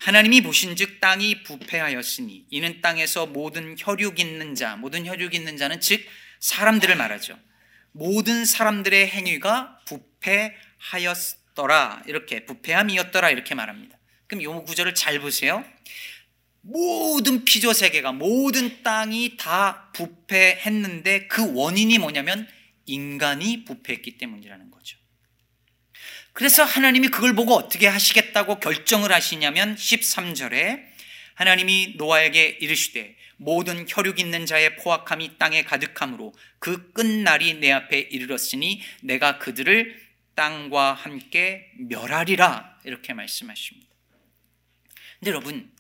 하나님이 0.03 0.41
보신즉 0.41 0.99
땅이 0.99 1.45
부패하였으니 1.45 2.47
이는 2.51 2.81
땅에서 2.81 3.27
모든 3.27 3.77
혈육 3.79 4.19
있는 4.19 4.57
자, 4.57 4.75
모든 4.75 5.07
혈육 5.07 5.33
있는 5.33 5.57
자는 5.57 5.81
즉 5.81 6.05
사람들을 6.41 6.97
말하죠. 6.97 7.39
모든 7.93 8.45
사람들의 8.45 9.07
행위가 9.07 9.79
부패하였더라 9.87 12.03
이렇게 12.07 12.45
부패함이었더라 12.47 13.31
이렇게 13.31 13.55
말합니다. 13.55 13.97
그럼 14.27 14.41
이 14.41 14.47
구절을 14.67 14.97
잘 14.97 15.21
보세요. 15.21 15.65
모든 16.63 17.45
피조 17.45 17.73
세계가 17.73 18.11
모든 18.11 18.83
땅이 18.83 19.37
다 19.37 19.93
부패했는데 19.95 21.29
그 21.29 21.55
원인이 21.55 21.99
뭐냐면 21.99 22.49
인간이 22.87 23.65
부패했기 23.65 24.19
때문이라는 24.19 24.73
거죠. 24.73 24.99
그래서 26.33 26.65
하나님이 26.65 27.09
그걸 27.09 27.35
보고 27.35 27.55
어떻게 27.55 27.87
하시겠다고 27.87 28.61
결정을 28.61 29.13
하시냐면 29.13 29.77
13절에 29.77 30.83
하나님이 31.35 31.95
노아에게 31.97 32.59
이르시되 32.61 33.17
모든 33.37 33.85
혈육 33.89 34.21
있는 34.21 34.47
자의 34.47 34.77
포악함이 34.77 35.39
땅에 35.39 35.65
가득함으로 35.65 36.33
그 36.59 36.93
끝날이 36.93 37.55
내 37.55 37.73
앞에 37.73 37.99
이르렀으니 37.99 38.81
내가 39.03 39.39
그들을 39.39 40.01
땅과 40.35 40.95
함께 40.95 41.71
멸하리라 41.79 42.79
이렇게 42.85 43.13
말씀하십니다. 43.13 43.89
근데 45.19 45.31
여러분 45.31 45.71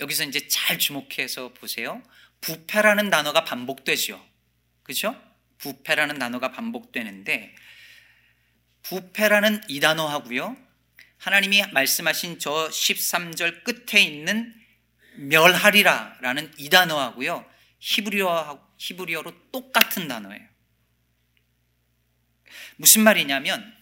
여기서 0.00 0.24
이제 0.24 0.46
잘 0.48 0.78
주목해서 0.78 1.54
보세요. 1.54 2.02
부패라는 2.40 3.10
단어가 3.10 3.44
반복되죠. 3.44 4.24
그죠? 4.82 5.20
부패라는 5.58 6.18
단어가 6.18 6.52
반복되는데 6.52 7.54
부패라는 8.88 9.62
이 9.68 9.80
단어하고요. 9.80 10.56
하나님이 11.18 11.66
말씀하신 11.72 12.38
저 12.38 12.68
13절 12.68 13.64
끝에 13.64 14.02
있는 14.02 14.54
멸하리라라는 15.16 16.52
이 16.58 16.68
단어하고요. 16.68 17.44
히브리어 17.80 18.66
히브리어로 18.78 19.50
똑같은 19.50 20.06
단어예요. 20.06 20.46
무슨 22.76 23.02
말이냐면 23.02 23.74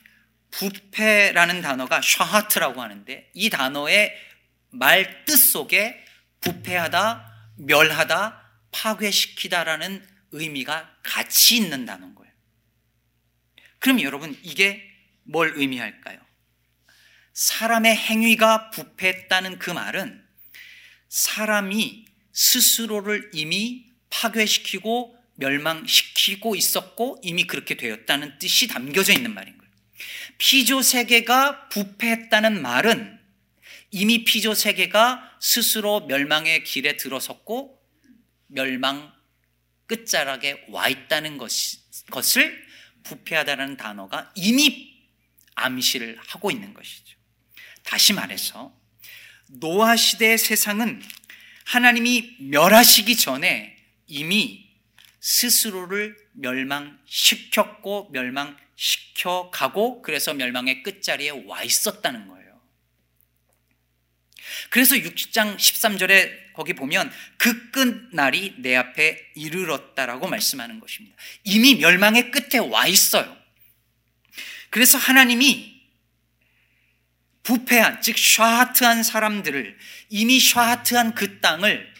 부패라는 0.52 1.60
단어가 1.60 2.00
샤하트라고 2.00 2.80
하는데 2.80 3.30
이 3.34 3.50
단어의 3.50 4.16
말 4.70 5.24
뜻 5.24 5.36
속에 5.36 6.04
부패하다, 6.40 7.52
멸하다, 7.58 8.40
파괴시키다라는 8.70 10.06
의미가 10.32 10.98
같이 11.02 11.56
있는 11.56 11.84
단어인 11.84 12.14
거예요. 12.14 12.32
그럼 13.78 14.00
여러분 14.02 14.38
이게 14.42 14.93
뭘 15.24 15.52
의미할까요? 15.56 16.18
사람의 17.32 17.96
행위가 17.96 18.70
부패했다는 18.70 19.58
그 19.58 19.70
말은 19.70 20.24
사람이 21.08 22.06
스스로를 22.32 23.30
이미 23.32 23.86
파괴시키고 24.10 25.18
멸망시키고 25.36 26.54
있었고 26.54 27.20
이미 27.22 27.46
그렇게 27.46 27.76
되었다는 27.76 28.38
뜻이 28.38 28.68
담겨져 28.68 29.12
있는 29.12 29.34
말인 29.34 29.56
거예요. 29.58 29.72
피조 30.38 30.82
세계가 30.82 31.68
부패했다는 31.68 32.62
말은 32.62 33.18
이미 33.90 34.24
피조 34.24 34.54
세계가 34.54 35.38
스스로 35.40 36.06
멸망의 36.06 36.64
길에 36.64 36.96
들어섰고 36.96 37.80
멸망 38.48 39.12
끝자락에 39.86 40.66
와 40.68 40.88
있다는 40.88 41.38
것을 41.38 42.64
부패하다라는 43.04 43.76
단어가 43.76 44.32
이미 44.34 44.93
암시를 45.54 46.18
하고 46.26 46.50
있는 46.50 46.74
것이죠. 46.74 47.16
다시 47.82 48.12
말해서 48.12 48.74
노아 49.48 49.96
시대의 49.96 50.38
세상은 50.38 51.02
하나님이 51.66 52.36
멸하시기 52.40 53.16
전에 53.16 53.76
이미 54.06 54.64
스스로를 55.20 56.16
멸망시켰고 56.34 58.10
멸망시켜 58.12 59.50
가고 59.50 60.02
그래서 60.02 60.34
멸망의 60.34 60.82
끝자리에 60.82 61.30
와 61.46 61.62
있었다는 61.62 62.28
거예요. 62.28 62.60
그래서 64.70 64.96
6장 64.96 65.56
13절에 65.56 66.52
거기 66.54 66.74
보면 66.74 67.10
그 67.36 67.70
끝날이 67.70 68.54
내 68.58 68.76
앞에 68.76 69.32
이르렀다라고 69.34 70.28
말씀하는 70.28 70.80
것입니다. 70.80 71.16
이미 71.44 71.76
멸망의 71.76 72.30
끝에 72.30 72.58
와 72.58 72.86
있어요. 72.86 73.43
그래서 74.74 74.98
하나님이 74.98 75.72
부패한, 77.44 78.02
즉 78.02 78.18
샤하트한 78.18 79.04
사람들을 79.04 79.78
이미 80.08 80.40
샤하트한 80.40 81.14
그 81.14 81.38
땅을 81.38 81.94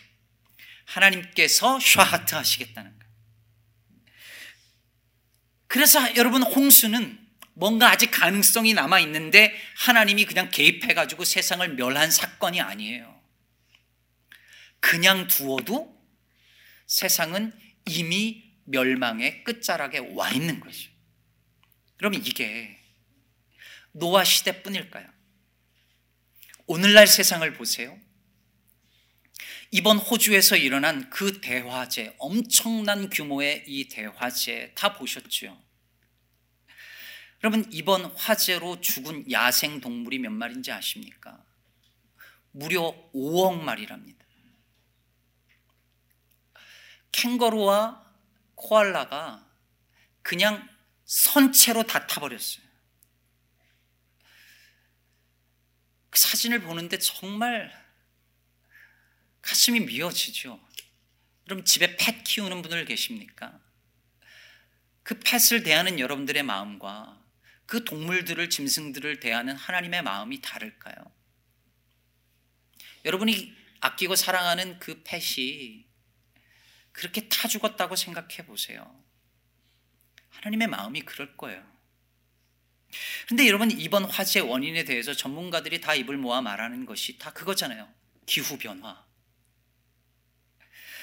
하나님께서 0.85 1.79
샤하트 1.79 2.35
하시겠다는 2.35 2.91
거예요. 2.99 3.13
그래서 5.69 6.17
여러분 6.17 6.43
홍수는 6.43 7.17
뭔가 7.53 7.91
아직 7.91 8.11
가능성이 8.11 8.75
남아 8.75 8.99
있는데 9.03 9.55
하나님이 9.77 10.25
그냥 10.25 10.51
개입해 10.51 10.95
가지고 10.95 11.23
세상을 11.23 11.77
멸한 11.77 12.11
사건이 12.11 12.61
아니에요. 12.61 13.23
그냥 14.81 15.29
두어도 15.29 15.97
세상은 16.89 17.53
이미 17.87 18.43
멸망의 18.65 19.45
끝자락에 19.45 19.99
와 20.15 20.33
있는 20.33 20.59
거죠. 20.59 20.94
그러면 22.05 22.23
이게 22.23 22.79
노아 23.93 24.25
시대뿐일까요? 24.25 25.09
오늘날 26.67 27.07
세상을 27.07 27.51
보세요. 27.55 27.99
이번 29.71 29.97
호주에서 29.97 30.59
일어난 30.59 31.09
그 31.09 31.41
대화재, 31.41 32.15
엄청난 32.19 33.09
규모의 33.09 33.65
이 33.67 33.89
대화재 33.89 34.73
다 34.75 34.99
보셨죠? 34.99 35.59
여러분, 37.43 37.67
이번 37.73 38.05
화재로 38.05 38.83
죽은 38.83 39.31
야생 39.33 39.81
동물이 39.81 40.19
몇 40.19 40.31
마리인지 40.31 40.73
아십니까? 40.73 41.43
무려 42.51 42.95
5억 43.15 43.63
마리랍니다. 43.63 44.27
캥거루와 47.13 48.05
코알라가 48.57 49.49
그냥 50.21 50.74
선체로 51.05 51.83
다 51.85 52.07
타버렸어요. 52.07 52.65
그 56.11 56.19
사진을 56.19 56.61
보는데 56.63 56.99
정말 56.99 57.73
가슴이 59.43 59.81
미어지죠. 59.81 60.61
그럼 61.45 61.65
집에 61.65 61.97
펫 61.97 62.25
키우는 62.25 62.63
분들 62.63 62.85
계십니까? 62.87 63.61
그 65.03 65.21
펫을 65.21 65.63
대하는 65.63 66.01
여러분들의 66.01 66.43
마음과 66.43 67.23
그 67.67 67.85
동물들을, 67.85 68.49
짐승들을 68.49 69.21
대하는 69.21 69.55
하나님의 69.55 70.03
마음이 70.03 70.41
다를까요? 70.41 70.95
여러분이 73.05 73.55
아끼고 73.81 74.17
사랑하는 74.17 74.79
그 74.79 75.03
펫이 75.05 75.85
그렇게 76.93 77.29
타 77.29 77.49
죽었다고 77.49 77.97
생각해 77.97 78.47
보세요. 78.47 79.04
하나님의 80.37 80.69
마음이 80.69 81.03
그럴 81.03 81.37
거예요. 81.37 81.63
근데 83.29 83.47
여러분 83.47 83.71
이번 83.71 84.05
화재 84.05 84.41
원인에 84.41 84.85
대해서 84.85 85.15
전문가들이 85.15 85.81
다 85.81 85.95
입을 85.95 86.17
모아 86.17 86.41
말하는 86.41 86.87
것이 86.87 87.19
다 87.19 87.33
그거잖아요. 87.33 87.89
기후 88.27 88.57
변화. 88.59 89.05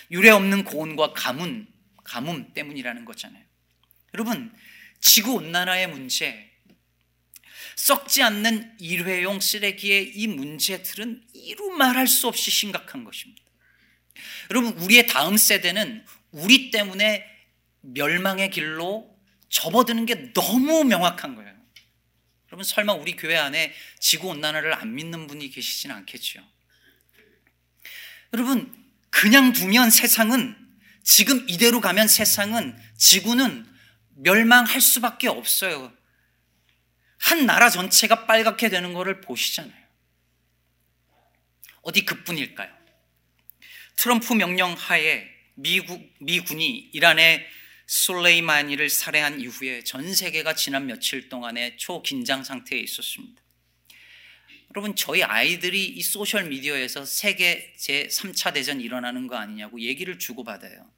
유례 0.09 0.29
없는 0.29 0.63
고온과 0.63 1.13
가뭄, 1.13 1.67
가뭄 2.03 2.53
때문이라는 2.53 3.05
거잖아요. 3.05 3.43
여러분, 4.13 4.53
지구 4.99 5.35
온난화의 5.35 5.87
문제, 5.87 6.51
썩지 7.77 8.21
않는 8.21 8.75
일회용 8.79 9.39
쓰레기의 9.39 10.11
이 10.15 10.27
문제들은 10.27 11.27
이루 11.33 11.71
말할 11.71 12.07
수 12.07 12.27
없이 12.27 12.51
심각한 12.51 13.05
것입니다. 13.05 13.41
여러분, 14.49 14.73
우리의 14.79 15.07
다음 15.07 15.37
세대는 15.37 16.05
우리 16.31 16.71
때문에 16.71 17.25
멸망의 17.81 18.49
길로 18.49 19.10
접어드는 19.51 20.05
게 20.05 20.33
너무 20.33 20.83
명확한 20.83 21.35
거예요. 21.35 21.51
여러분, 22.47 22.63
설마 22.63 22.93
우리 22.93 23.15
교회 23.15 23.37
안에 23.37 23.73
지구 23.99 24.29
온난화를 24.29 24.73
안 24.73 24.95
믿는 24.95 25.27
분이 25.27 25.51
계시진 25.51 25.91
않겠죠. 25.91 26.41
여러분, 28.33 28.73
그냥 29.09 29.53
두면 29.53 29.89
세상은 29.89 30.57
지금 31.03 31.45
이대로 31.49 31.81
가면 31.81 32.07
세상은 32.07 32.77
지구는 32.97 33.67
멸망할 34.15 34.79
수밖에 34.79 35.27
없어요. 35.27 35.93
한 37.17 37.45
나라 37.45 37.69
전체가 37.69 38.25
빨갛게 38.25 38.69
되는 38.69 38.93
것을 38.93 39.21
보시잖아요. 39.21 39.81
어디 41.81 42.05
그뿐일까요? 42.05 42.71
트럼프 43.97 44.33
명령 44.33 44.73
하에 44.73 45.27
미국, 45.55 46.01
미군이 46.19 46.89
이란의 46.93 47.45
솔레이마니를 47.91 48.89
살해한 48.89 49.41
이후에 49.41 49.83
전 49.83 50.13
세계가 50.13 50.55
지난 50.55 50.85
며칠 50.85 51.27
동안의 51.27 51.75
초긴장 51.77 52.45
상태에 52.45 52.79
있었습니다. 52.79 53.41
여러분, 54.73 54.95
저희 54.95 55.23
아이들이 55.23 55.87
이 55.87 56.01
소셜 56.01 56.45
미디어에서 56.45 57.03
세계 57.03 57.73
제 57.77 58.07
3차 58.07 58.53
대전 58.53 58.79
일어나는 58.79 59.27
거 59.27 59.35
아니냐고 59.35 59.81
얘기를 59.81 60.17
주고받아요. 60.17 60.89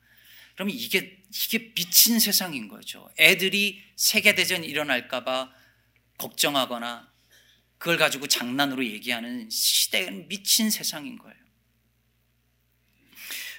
그러면 0.54 0.76
이게, 0.76 1.18
이게 1.32 1.74
미친 1.74 2.20
세상인 2.20 2.68
거죠. 2.68 3.10
애들이 3.18 3.82
세계 3.96 4.36
대전 4.36 4.64
일어날까 4.64 5.24
봐 5.24 5.52
걱정하거나 6.20 7.12
그걸 7.80 7.98
가지고 7.98 8.28
장난으로 8.28 8.86
얘기하는 8.86 9.50
시대는 9.50 10.28
미친 10.28 10.70
세상인 10.70 11.18
거예요. 11.18 11.36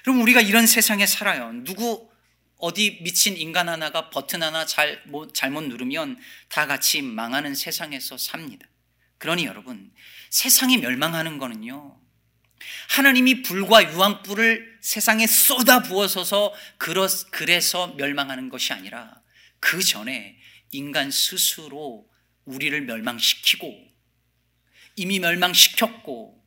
그럼 0.03 0.21
우리가 0.21 0.39
이런 0.39 0.65
세상에 0.67 1.05
살아요. 1.05 1.51
누구 1.65 2.14
어디 2.57 2.99
미친 3.01 3.37
인간 3.37 3.69
하나가 3.69 4.09
버튼 4.09 4.41
하나 4.41 4.65
잘, 4.65 5.01
뭐, 5.07 5.27
잘못 5.31 5.61
누르면 5.61 6.17
다 6.47 6.67
같이 6.67 7.01
망하는 7.01 7.53
세상에서 7.53 8.17
삽니다. 8.17 8.67
그러니 9.17 9.45
여러분, 9.45 9.91
세상이 10.29 10.77
멸망하는 10.77 11.37
거는요. 11.37 11.99
하나님이 12.89 13.41
불과 13.41 13.83
유황불을 13.91 14.79
세상에 14.81 15.27
쏟아 15.27 15.81
부어서서 15.81 16.53
그래서 17.31 17.87
멸망하는 17.95 18.49
것이 18.49 18.73
아니라 18.73 19.21
그 19.59 19.83
전에 19.83 20.37
인간 20.71 21.11
스스로 21.11 22.09
우리를 22.45 22.79
멸망시키고 22.81 23.87
이미 24.95 25.19
멸망시켰고 25.19 26.43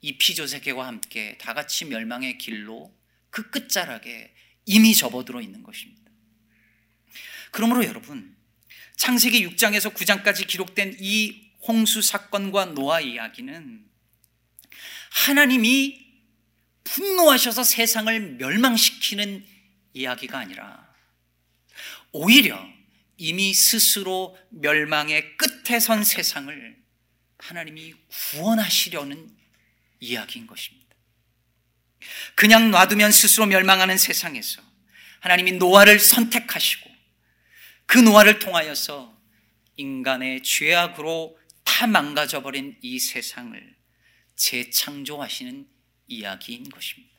이 0.00 0.18
피조세계와 0.18 0.86
함께 0.86 1.38
다 1.38 1.54
같이 1.54 1.84
멸망의 1.86 2.38
길로 2.38 2.94
그 3.30 3.50
끝자락에 3.50 4.33
이미 4.66 4.94
접어들어 4.94 5.40
있는 5.40 5.62
것입니다. 5.62 6.02
그러므로 7.50 7.84
여러분, 7.84 8.34
창세기 8.96 9.46
6장에서 9.48 9.94
9장까지 9.94 10.46
기록된 10.46 10.96
이 11.00 11.50
홍수 11.66 12.02
사건과 12.02 12.66
노아 12.66 13.00
이야기는 13.00 13.84
하나님이 15.10 16.04
분노하셔서 16.84 17.64
세상을 17.64 18.36
멸망시키는 18.36 19.44
이야기가 19.94 20.38
아니라 20.38 20.92
오히려 22.12 22.60
이미 23.16 23.54
스스로 23.54 24.36
멸망의 24.50 25.36
끝에 25.36 25.80
선 25.80 26.04
세상을 26.04 26.82
하나님이 27.38 27.94
구원하시려는 28.08 29.30
이야기인 30.00 30.46
것입니다. 30.46 30.83
그냥 32.34 32.70
놔두면 32.70 33.12
스스로 33.12 33.46
멸망하는 33.46 33.96
세상에서 33.96 34.62
하나님이 35.20 35.52
노아를 35.52 35.98
선택하시고 35.98 36.90
그 37.86 37.98
노아를 37.98 38.38
통하여서 38.38 39.14
인간의 39.76 40.42
죄악으로 40.42 41.38
다 41.64 41.86
망가져 41.86 42.42
버린 42.42 42.76
이 42.82 42.98
세상을 42.98 43.74
재창조하시는 44.36 45.66
이야기인 46.08 46.68
것입니다. 46.68 47.14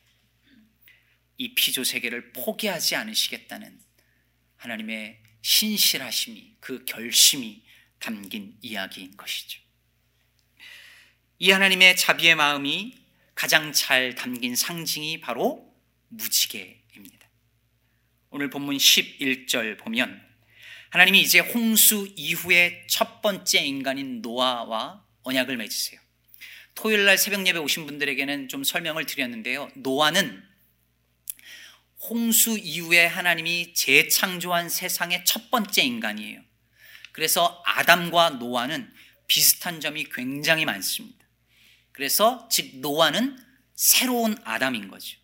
이 1.38 1.54
피조 1.54 1.84
세계를 1.84 2.32
포기하지 2.32 2.96
않으시겠다는 2.96 3.78
하나님의 4.56 5.20
신실하심이 5.42 6.56
그 6.60 6.84
결심이 6.84 7.62
담긴 7.98 8.56
이야기인 8.62 9.16
것이죠. 9.16 9.60
이 11.38 11.50
하나님의 11.50 11.96
자비의 11.96 12.34
마음이 12.34 12.96
가장 13.36 13.72
잘 13.72 14.14
담긴 14.14 14.56
상징이 14.56 15.20
바로 15.20 15.72
무지개입니다. 16.08 17.28
오늘 18.30 18.50
본문 18.50 18.78
11절 18.78 19.78
보면 19.78 20.20
하나님이 20.90 21.20
이제 21.20 21.38
홍수 21.38 22.08
이후의 22.16 22.86
첫 22.88 23.20
번째 23.20 23.60
인간인 23.60 24.22
노아와 24.22 25.04
언약을 25.22 25.58
맺으세요. 25.58 26.00
토요일 26.74 27.04
날 27.04 27.18
새벽 27.18 27.46
예배 27.46 27.58
오신 27.58 27.86
분들에게는 27.86 28.48
좀 28.48 28.64
설명을 28.64 29.04
드렸는데요. 29.04 29.70
노아는 29.74 30.42
홍수 32.08 32.58
이후에 32.58 33.04
하나님이 33.06 33.74
재창조한 33.74 34.70
세상의 34.70 35.24
첫 35.26 35.50
번째 35.50 35.82
인간이에요. 35.82 36.40
그래서 37.12 37.62
아담과 37.66 38.30
노아는 38.30 38.90
비슷한 39.26 39.80
점이 39.80 40.04
굉장히 40.10 40.64
많습니다. 40.64 41.15
그래서 41.96 42.46
즉 42.50 42.76
노아는 42.80 43.38
새로운 43.74 44.36
아담인 44.44 44.88
거죠. 44.88 45.16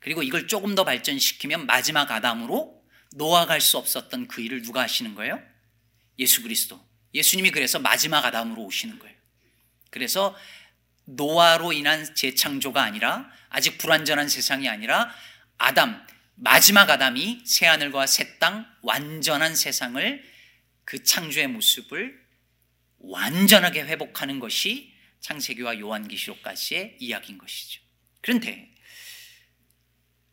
그리고 0.00 0.24
이걸 0.24 0.48
조금 0.48 0.74
더 0.74 0.82
발전시키면 0.84 1.66
마지막 1.66 2.10
아담으로 2.10 2.82
노아 3.14 3.46
갈 3.46 3.60
수 3.60 3.78
없었던 3.78 4.26
그 4.26 4.40
일을 4.40 4.62
누가 4.62 4.82
하시는 4.82 5.14
거예요? 5.14 5.40
예수 6.18 6.42
그리스도. 6.42 6.84
예수님이 7.14 7.52
그래서 7.52 7.78
마지막 7.78 8.24
아담으로 8.24 8.64
오시는 8.64 8.98
거예요. 8.98 9.16
그래서 9.90 10.36
노아로 11.04 11.72
인한 11.72 12.12
재창조가 12.12 12.82
아니라 12.82 13.30
아직 13.48 13.78
불완전한 13.78 14.28
세상이 14.28 14.68
아니라 14.68 15.14
아담, 15.58 16.04
마지막 16.34 16.90
아담이 16.90 17.42
새하늘과 17.44 18.06
새 18.08 18.38
땅 18.40 18.66
완전한 18.82 19.54
세상을 19.54 20.24
그 20.84 21.04
창조의 21.04 21.46
모습을 21.48 22.20
완전하게 22.98 23.82
회복하는 23.84 24.40
것이 24.40 24.97
창세기와 25.20 25.78
요한계시록까지의 25.78 26.96
이야기인 26.98 27.38
것이죠. 27.38 27.82
그런데 28.20 28.70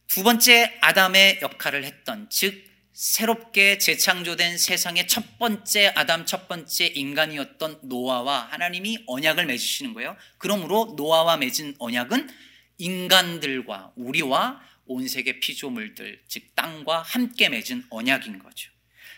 두 0.08 0.24
번째 0.24 0.78
아담의 0.82 1.40
역할을 1.42 1.84
했던 1.84 2.30
즉 2.30 2.64
새롭게 2.94 3.78
재창조된 3.78 4.58
세상의 4.58 5.08
첫 5.10 5.38
번째 5.38 5.88
아담 5.96 6.26
첫 6.26 6.48
번째 6.48 6.86
인간이었던 6.86 7.80
노아와 7.84 8.48
하나님이 8.52 9.04
언약을 9.06 9.46
맺으시는 9.46 9.94
거예요. 9.94 10.16
그러므로 10.38 10.94
노아와 10.96 11.36
맺은 11.36 11.76
언약은 11.78 12.30
인간들과 12.78 13.92
우리와 13.98 14.62
온 14.86 15.08
세계 15.08 15.40
피조물들, 15.42 16.24
즉 16.30 16.56
땅과 16.56 17.02
함께 17.02 17.50
맺은 17.50 17.88
언약인 17.90 18.40
거죠. 18.40 18.72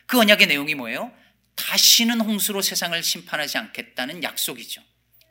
그 0.08 0.20
언약의 0.20 0.48
내용이 0.48 0.74
뭐예요? 0.74 1.12
다시는 1.56 2.22
홍수로 2.22 2.62
세상을 2.64 3.02
심판하지 3.04 3.58
않겠다는 3.60 4.24
약속이죠. 4.24 4.82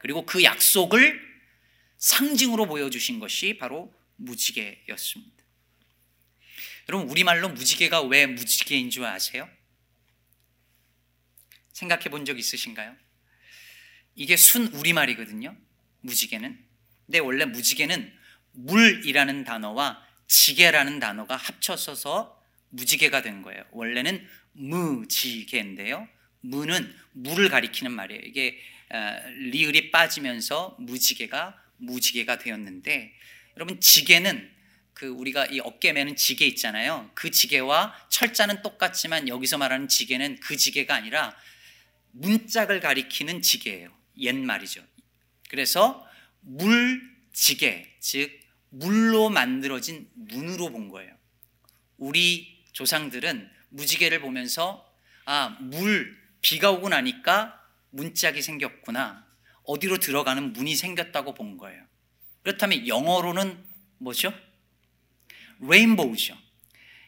그리고 0.06 0.24
그 0.24 0.44
약속을 0.44 1.20
상징으로 1.98 2.66
보여주신 2.66 3.18
것이 3.18 3.58
바로 3.58 3.92
무지개였습니다. 4.14 5.34
여러분, 6.88 7.10
우리말로 7.10 7.48
무지개가 7.48 8.02
왜 8.02 8.26
무지개인 8.26 8.90
줄 8.90 9.04
아세요? 9.04 9.50
생각해 11.72 12.04
본 12.04 12.24
적 12.24 12.38
있으신가요? 12.38 12.94
이게 14.14 14.36
순 14.36 14.68
우리말이거든요. 14.68 15.56
무지개는. 16.02 16.56
근데 17.06 17.18
원래 17.18 17.44
무지개는 17.44 18.16
물이라는 18.52 19.42
단어와 19.42 20.06
지게라는 20.28 21.00
단어가 21.00 21.34
합쳐서서 21.34 22.40
무지개가 22.68 23.22
된 23.22 23.42
거예요. 23.42 23.64
원래는 23.72 24.24
무지개인데요. 24.52 26.08
무는 26.48 26.94
물을 27.12 27.48
가리키는 27.48 27.92
말이에요. 27.92 28.22
이게 28.24 28.58
어, 28.90 29.16
리을이 29.50 29.90
빠지면서 29.90 30.76
무지개가 30.78 31.60
무지개가 31.78 32.38
되었는데 32.38 33.12
여러분 33.56 33.80
지게는 33.80 34.50
그 34.94 35.08
우리가 35.08 35.46
이 35.46 35.60
어깨 35.60 35.92
매는 35.92 36.16
지게 36.16 36.46
있잖아요. 36.46 37.10
그 37.14 37.30
지게와 37.30 37.94
철자는 38.08 38.62
똑같지만 38.62 39.28
여기서 39.28 39.58
말하는 39.58 39.88
지게는 39.88 40.40
그 40.40 40.56
지게가 40.56 40.94
아니라 40.94 41.36
문짝을 42.12 42.80
가리키는 42.80 43.42
지게예요. 43.42 43.94
옛말이죠. 44.18 44.82
그래서 45.50 46.08
물지게, 46.40 47.96
즉 48.00 48.40
물로 48.70 49.28
만들어진 49.28 50.08
문으로 50.14 50.70
본 50.70 50.88
거예요. 50.88 51.14
우리 51.98 52.64
조상들은 52.72 53.50
무지개를 53.70 54.20
보면서 54.20 54.90
아, 55.26 55.58
물 55.60 56.16
비가 56.46 56.70
오고 56.70 56.90
나니까 56.90 57.60
문짝이 57.90 58.40
생겼구나. 58.40 59.26
어디로 59.64 59.98
들어가는 59.98 60.52
문이 60.52 60.76
생겼다고 60.76 61.34
본 61.34 61.56
거예요. 61.56 61.84
그렇다면 62.44 62.86
영어로는 62.86 63.66
뭐죠? 63.98 64.32
레인보우죠. 65.58 66.38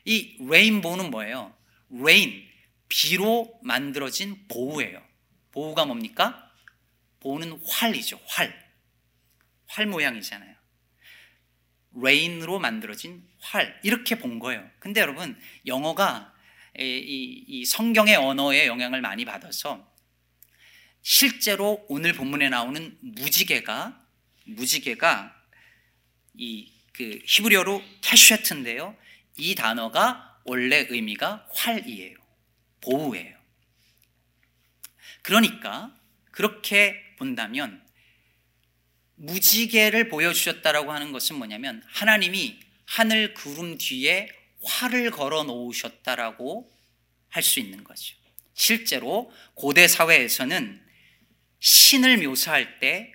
이 0.07 0.37
rainbow는 0.41 1.13
뭐예요? 1.13 1.57
rain, 1.89 2.49
비로 2.89 3.61
만들어진 3.63 4.45
bow예요. 4.49 5.01
bow가 5.53 5.85
뭡니까? 5.85 6.53
bow는 7.21 7.61
활이죠. 7.65 8.21
활. 8.27 8.53
활 9.69 9.87
모양이잖아요. 9.87 10.57
rain으로 11.95 12.59
만들어진 12.59 13.25
활. 13.39 13.79
이렇게 13.85 14.19
본 14.19 14.41
거예요. 14.41 14.69
근데 14.81 15.01
여러분, 15.01 15.41
영어가 15.65 16.35
이, 16.85 17.45
이 17.47 17.65
성경의 17.65 18.17
언어에 18.17 18.67
영향을 18.67 19.01
많이 19.01 19.25
받아서 19.25 19.87
실제로 21.03 21.85
오늘 21.89 22.13
본문에 22.13 22.49
나오는 22.49 22.97
무지개가 23.01 24.01
무지개가 24.45 25.35
이 26.35 26.79
그 26.99 27.21
히브리어로 27.25 27.81
캐슈트인데요. 28.01 28.97
이 29.37 29.55
단어가 29.55 30.41
원래 30.43 30.85
의미가 30.89 31.47
활이에요. 31.53 32.19
보우예요. 32.81 33.39
그러니까 35.23 35.97
그렇게 36.33 37.15
본다면 37.17 37.81
무지개를 39.15 40.09
보여주셨다라고 40.09 40.91
하는 40.91 41.13
것은 41.13 41.37
뭐냐면 41.37 41.85
하나님이 41.87 42.59
하늘 42.85 43.33
구름 43.35 43.79
뒤에 43.79 44.29
활을 44.63 45.11
걸어 45.11 45.45
놓으셨다라고 45.45 46.73
할 47.29 47.43
수 47.43 47.61
있는 47.61 47.85
거죠. 47.85 48.17
실제로 48.55 49.33
고대 49.55 49.87
사회에서는 49.87 50.85
신을 51.61 52.19
묘사할 52.19 52.81
때 52.81 53.13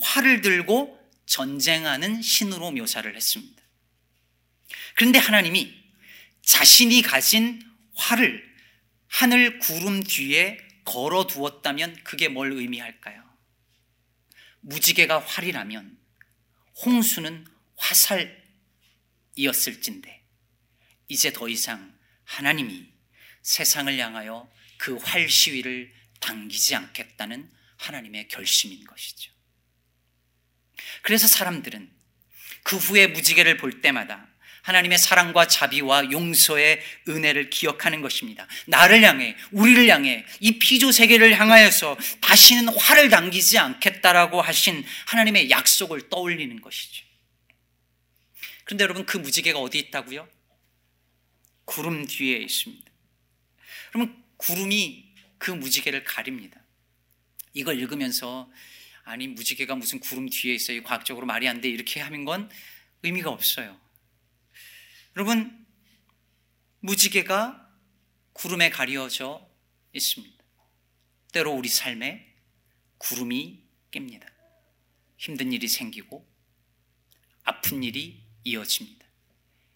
활을 0.00 0.40
들고 0.40 0.98
전쟁하는 1.26 2.22
신으로 2.22 2.70
묘사를 2.70 3.14
했습니다. 3.14 3.62
그런데 4.94 5.18
하나님이 5.18 5.74
자신이 6.42 7.02
가진 7.02 7.60
활을 7.94 8.46
하늘 9.08 9.58
구름 9.58 10.02
뒤에 10.02 10.58
걸어 10.84 11.26
두었다면 11.26 12.02
그게 12.04 12.28
뭘 12.28 12.52
의미할까요? 12.52 13.24
무지개가 14.60 15.18
활이라면 15.18 15.98
홍수는 16.84 17.46
화살이었을진데 19.36 20.15
이제 21.08 21.32
더 21.32 21.48
이상 21.48 21.94
하나님이 22.24 22.86
세상을 23.42 23.96
향하여 23.98 24.50
그 24.78 24.98
활 24.98 25.28
시위를 25.28 25.92
당기지 26.20 26.74
않겠다는 26.74 27.50
하나님의 27.76 28.28
결심인 28.28 28.84
것이죠. 28.84 29.32
그래서 31.02 31.26
사람들은 31.26 31.90
그 32.62 32.76
후에 32.76 33.06
무지개를 33.06 33.56
볼 33.58 33.80
때마다 33.80 34.26
하나님의 34.62 34.98
사랑과 34.98 35.46
자비와 35.46 36.10
용서의 36.10 36.82
은혜를 37.08 37.50
기억하는 37.50 38.00
것입니다. 38.00 38.48
나를 38.66 39.02
향해, 39.04 39.36
우리를 39.52 39.88
향해, 39.88 40.26
이 40.40 40.58
피조 40.58 40.90
세계를 40.90 41.38
향하여서 41.38 41.96
다시는 42.20 42.68
화를 42.76 43.08
당기지 43.08 43.58
않겠다라고 43.58 44.42
하신 44.42 44.84
하나님의 45.06 45.50
약속을 45.50 46.08
떠올리는 46.08 46.60
것이죠. 46.60 47.04
그런데 48.64 48.82
여러분, 48.82 49.06
그 49.06 49.18
무지개가 49.18 49.60
어디 49.60 49.78
있다고요? 49.78 50.28
구름 51.66 52.06
뒤에 52.06 52.38
있습니다. 52.38 52.90
그러면 53.90 54.24
구름이 54.38 55.14
그 55.36 55.50
무지개를 55.50 56.04
가립니다. 56.04 56.60
이걸 57.52 57.78
읽으면서 57.78 58.50
아니 59.04 59.28
무지개가 59.28 59.76
무슨 59.76 60.00
구름 60.00 60.28
뒤에 60.30 60.54
있어요. 60.54 60.82
과학적으로 60.82 61.26
말이 61.26 61.46
안 61.46 61.60
돼. 61.60 61.68
이렇게 61.68 62.00
하는 62.00 62.24
건 62.24 62.50
의미가 63.02 63.30
없어요. 63.30 63.78
여러분 65.16 65.66
무지개가 66.80 67.70
구름에 68.32 68.70
가려져 68.70 69.48
있습니다. 69.92 70.36
때로 71.32 71.52
우리 71.52 71.68
삶에 71.68 72.34
구름이 72.98 73.62
깹니다. 73.90 74.26
힘든 75.16 75.52
일이 75.52 75.68
생기고 75.68 76.26
아픈 77.44 77.82
일이 77.82 78.22
이어집니다. 78.44 79.06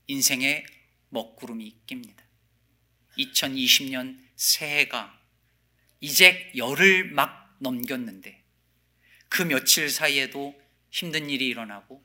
인생에 0.09 0.65
먹구름이 1.11 1.83
낍니다. 1.87 2.25
2020년 3.19 4.19
새해가 4.37 5.21
이제 6.01 6.51
열을 6.57 7.11
막 7.13 7.57
넘겼는데 7.61 8.43
그 9.29 9.43
며칠 9.43 9.91
사이에도 9.91 10.61
힘든 10.91 11.29
일이 11.31 11.47
일어나고 11.47 12.05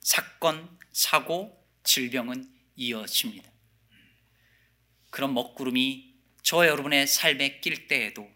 사건, 0.00 0.78
사고, 0.92 1.66
질병은 1.82 2.52
이어집니다. 2.76 3.50
그런 5.10 5.32
먹구름이 5.32 6.14
저 6.42 6.66
여러분의 6.66 7.06
삶에 7.06 7.60
낄 7.60 7.88
때에도 7.88 8.30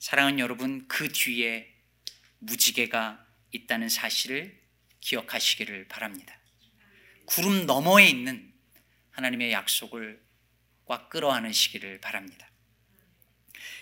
사랑하는 0.00 0.40
여러분 0.40 0.88
그 0.88 1.08
뒤에 1.08 1.72
무지개가 2.38 3.24
있다는 3.52 3.88
사실을 3.88 4.60
기억하시기를 5.00 5.88
바랍니다. 5.88 6.38
구름 7.26 7.66
너머에 7.66 8.08
있는 8.08 8.52
하나님의 9.16 9.52
약속을 9.52 10.22
꽉 10.84 11.08
끌어안으시기를 11.08 12.00
바랍니다. 12.00 12.50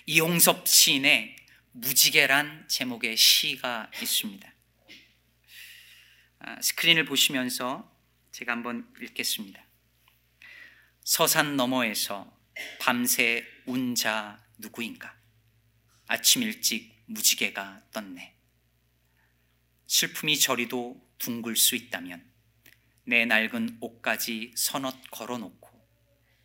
이용섭 0.06 0.68
시인의 0.68 1.36
무지개란 1.72 2.68
제목의 2.68 3.16
시가 3.16 3.90
있습니다. 4.00 4.54
아, 6.38 6.62
스크린을 6.62 7.04
보시면서 7.04 7.92
제가 8.30 8.52
한번 8.52 8.88
읽겠습니다. 9.00 9.64
서산 11.02 11.56
너머에서 11.56 12.32
밤새 12.80 13.44
운 13.66 13.96
자 13.96 14.40
누구인가? 14.58 15.18
아침 16.06 16.42
일찍 16.42 17.02
무지개가 17.06 17.86
떴네. 17.92 18.36
슬픔이 19.88 20.38
저리도 20.38 21.04
둥글 21.18 21.56
수 21.56 21.74
있다면 21.74 22.33
내 23.04 23.24
낡은 23.26 23.78
옷까지 23.80 24.52
서넛 24.56 25.10
걸어놓고 25.10 25.70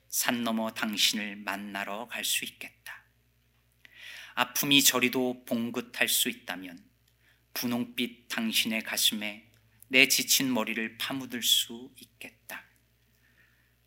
산 0.10 0.44
너머 0.44 0.74
당신을 0.74 1.38
만나러 1.38 2.08
갈 2.08 2.26
수 2.26 2.44
있겠다. 2.46 3.04
아픔이 4.36 4.84
저리도 4.84 5.46
봉긋할 5.46 6.08
수 6.08 6.30
있다면 6.30 6.84
분홍빛 7.54 8.28
당신의 8.30 8.84
가슴에 8.84 9.50
내 9.88 10.08
지친 10.08 10.54
머리를 10.54 10.98
파묻을 10.98 11.44
수 11.44 11.92
있겠다. 11.98 12.64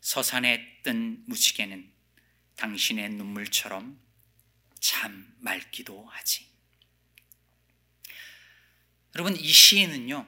서산에 0.01 0.81
뜬 0.83 1.23
무지개는 1.27 1.91
당신의 2.55 3.09
눈물처럼 3.09 3.99
참 4.79 5.33
맑기도 5.39 6.05
하지. 6.07 6.47
여러분, 9.15 9.35
이 9.35 9.47
시인은요, 9.47 10.27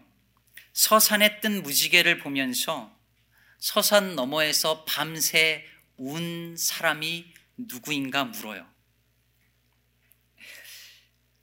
서산에 0.76 1.40
뜬 1.40 1.64
무지개를 1.64 2.20
보면서 2.20 2.94
서산 3.60 4.16
너머에서 4.16 4.84
밤새 4.84 5.66
운 5.96 6.58
사람이 6.58 7.34
누구인가 7.56 8.26
물어요. 8.26 8.70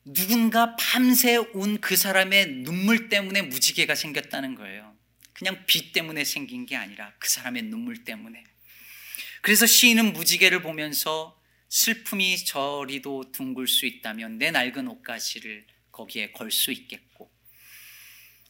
누군가 0.04 0.76
밤새 0.76 1.36
운 1.54 1.80
그 1.80 1.96
사람의 1.96 2.56
눈물 2.56 3.08
때문에 3.08 3.40
무지개가 3.40 3.94
생겼다는 3.94 4.54
거예요. 4.54 4.94
그냥 5.32 5.64
비 5.66 5.92
때문에 5.92 6.24
생긴 6.24 6.66
게 6.66 6.76
아니라 6.76 7.14
그 7.18 7.30
사람의 7.30 7.62
눈물 7.62 8.04
때문에. 8.04 8.44
그래서 9.40 9.64
시인은 9.64 10.12
무지개를 10.12 10.60
보면서 10.60 11.40
슬픔이 11.70 12.36
저리도 12.44 13.32
둥글 13.32 13.66
수 13.66 13.86
있다면 13.86 14.36
내 14.36 14.50
낡은 14.50 14.88
옷가지를 14.88 15.66
거기에 15.90 16.32
걸 16.32 16.50
수 16.50 16.70
있겠고 16.70 17.31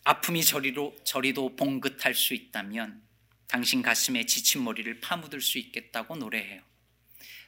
아픔이 0.04 0.44
저리도, 0.44 0.96
저리도 1.04 1.56
봉긋할 1.56 2.14
수 2.14 2.34
있다면 2.34 3.02
당신 3.46 3.82
가슴에 3.82 4.24
지친 4.24 4.64
머리를 4.64 5.00
파묻을 5.00 5.40
수 5.40 5.58
있겠다고 5.58 6.16
노래해요. 6.16 6.62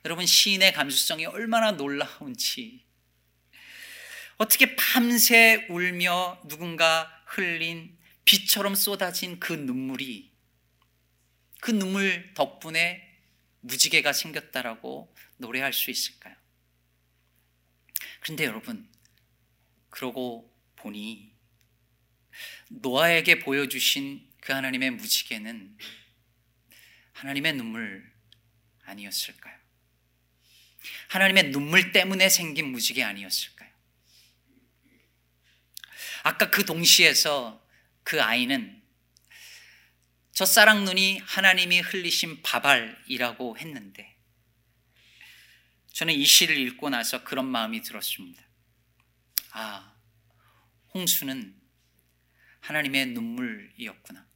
여러분 0.04 0.26
시인의 0.26 0.72
감수성이 0.72 1.26
얼마나 1.26 1.72
놀라운지 1.72 2.84
어떻게 4.36 4.76
밤새 4.76 5.66
울며 5.70 6.42
누군가 6.46 7.10
흘린 7.26 7.96
비처럼 8.24 8.74
쏟아진 8.74 9.40
그 9.40 9.52
눈물이 9.52 10.32
그 11.60 11.70
눈물 11.70 12.34
덕분에 12.34 13.18
무지개가 13.60 14.12
생겼다라고 14.12 15.14
노래할 15.38 15.72
수 15.72 15.90
있을까요? 15.90 16.34
그런데 18.20 18.44
여러분, 18.44 18.88
그러고 19.90 20.54
보니 20.76 21.33
노아에게 22.80 23.40
보여주신 23.40 24.26
그 24.40 24.52
하나님의 24.52 24.90
무지개는 24.92 25.76
하나님의 27.12 27.54
눈물 27.54 28.12
아니었을까요? 28.84 29.54
하나님의 31.08 31.50
눈물 31.50 31.92
때문에 31.92 32.28
생긴 32.28 32.66
무지개 32.72 33.02
아니었을까요? 33.02 33.70
아까 36.24 36.50
그 36.50 36.64
동시에서 36.64 37.64
그 38.02 38.22
아이는 38.22 38.82
첫사랑 40.32 40.84
눈이 40.84 41.18
하나님이 41.18 41.80
흘리신 41.80 42.42
바발이라고 42.42 43.56
했는데 43.58 44.14
저는 45.92 46.12
이 46.12 46.24
시를 46.24 46.58
읽고 46.58 46.90
나서 46.90 47.22
그런 47.22 47.46
마음이 47.46 47.82
들었습니다. 47.82 48.42
아, 49.52 49.94
홍수는 50.92 51.63
하나님의 52.64 53.08
눈물이었구나. 53.08 54.26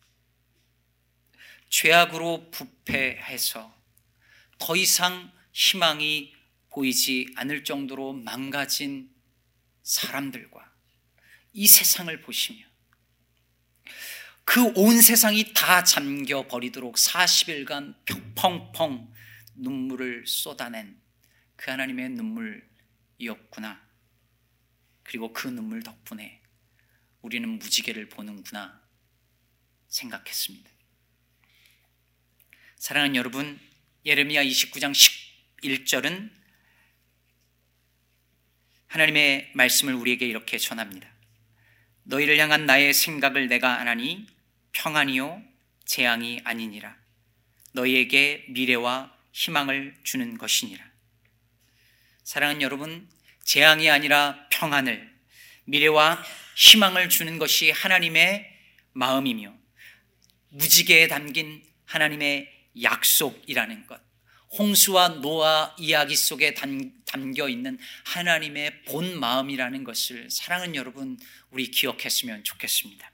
죄악으로 1.70 2.50
부패해서 2.50 3.74
더 4.58 4.76
이상 4.76 5.32
희망이 5.52 6.34
보이지 6.70 7.32
않을 7.36 7.64
정도로 7.64 8.12
망가진 8.12 9.10
사람들과 9.82 10.72
이 11.52 11.66
세상을 11.66 12.20
보시며 12.20 12.64
그 14.44 14.72
온 14.76 15.00
세상이 15.00 15.52
다 15.52 15.82
잠겨 15.84 16.46
버리도록 16.46 16.96
40일간 16.96 17.94
펑펑 18.34 19.12
눈물을 19.56 20.26
쏟아낸 20.26 21.00
그 21.56 21.70
하나님의 21.70 22.10
눈물이었구나. 22.10 23.82
그리고 25.02 25.32
그 25.32 25.48
눈물 25.48 25.82
덕분에 25.82 26.37
우리는 27.22 27.48
무지개를 27.48 28.08
보는구나 28.08 28.80
생각했습니다. 29.88 30.70
사랑하는 32.76 33.16
여러분, 33.16 33.58
예레미야 34.04 34.44
29장 34.44 34.92
11절은 35.62 36.30
하나님의 38.86 39.50
말씀을 39.54 39.94
우리에게 39.94 40.26
이렇게 40.26 40.58
전합니다. 40.58 41.08
너희를 42.04 42.38
향한 42.38 42.66
나의 42.66 42.94
생각을 42.94 43.48
내가 43.48 43.80
아나니 43.80 44.26
평안이요 44.72 45.42
재앙이 45.84 46.40
아니니라. 46.44 46.96
너희에게 47.72 48.46
미래와 48.48 49.14
희망을 49.32 49.98
주는 50.04 50.38
것이니라. 50.38 50.84
사랑하는 52.24 52.62
여러분, 52.62 53.08
재앙이 53.44 53.90
아니라 53.90 54.48
평안을 54.50 55.14
미래와 55.64 56.22
희망을 56.58 57.08
주는 57.08 57.38
것이 57.38 57.70
하나님의 57.70 58.44
마음이며 58.92 59.54
무지개에 60.48 61.06
담긴 61.06 61.62
하나님의 61.84 62.52
약속이라는 62.82 63.86
것. 63.86 64.00
홍수와 64.58 65.20
노아 65.20 65.76
이야기 65.78 66.16
속에 66.16 66.54
담겨 66.54 67.48
있는 67.48 67.78
하나님의 68.06 68.82
본 68.86 69.20
마음이라는 69.20 69.84
것을 69.84 70.28
사랑하는 70.30 70.74
여러분 70.74 71.16
우리 71.50 71.70
기억했으면 71.70 72.42
좋겠습니다. 72.42 73.08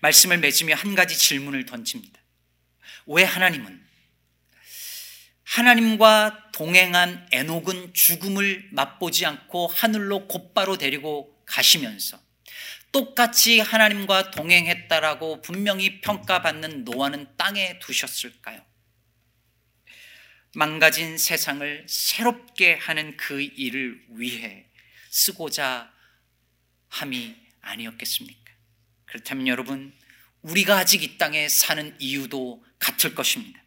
말씀을 0.00 0.38
맺으며 0.38 0.74
한 0.74 0.96
가지 0.96 1.16
질문을 1.16 1.66
던집니다. 1.66 2.20
왜 3.06 3.22
하나님은 3.22 3.86
하나님과 5.44 6.50
동행한 6.52 7.28
에녹은 7.30 7.94
죽음을 7.94 8.70
맛보지 8.72 9.26
않고 9.26 9.68
하늘로 9.68 10.26
곧바로 10.26 10.76
데리고 10.76 11.40
가시면서 11.46 12.29
똑같이 12.92 13.60
하나님과 13.60 14.30
동행했다라고 14.30 15.42
분명히 15.42 16.00
평가받는 16.00 16.84
노아는 16.84 17.36
땅에 17.36 17.78
두셨을까요? 17.78 18.64
망가진 20.54 21.16
세상을 21.16 21.86
새롭게 21.88 22.74
하는 22.74 23.16
그 23.16 23.40
일을 23.40 24.04
위해 24.10 24.66
쓰고자 25.10 25.92
함이 26.88 27.36
아니었겠습니까? 27.60 28.52
그렇다면 29.06 29.46
여러분, 29.46 29.92
우리가 30.42 30.78
아직 30.78 31.02
이 31.02 31.18
땅에 31.18 31.48
사는 31.48 31.94
이유도 32.00 32.64
같을 32.78 33.14
것입니다. 33.14 33.62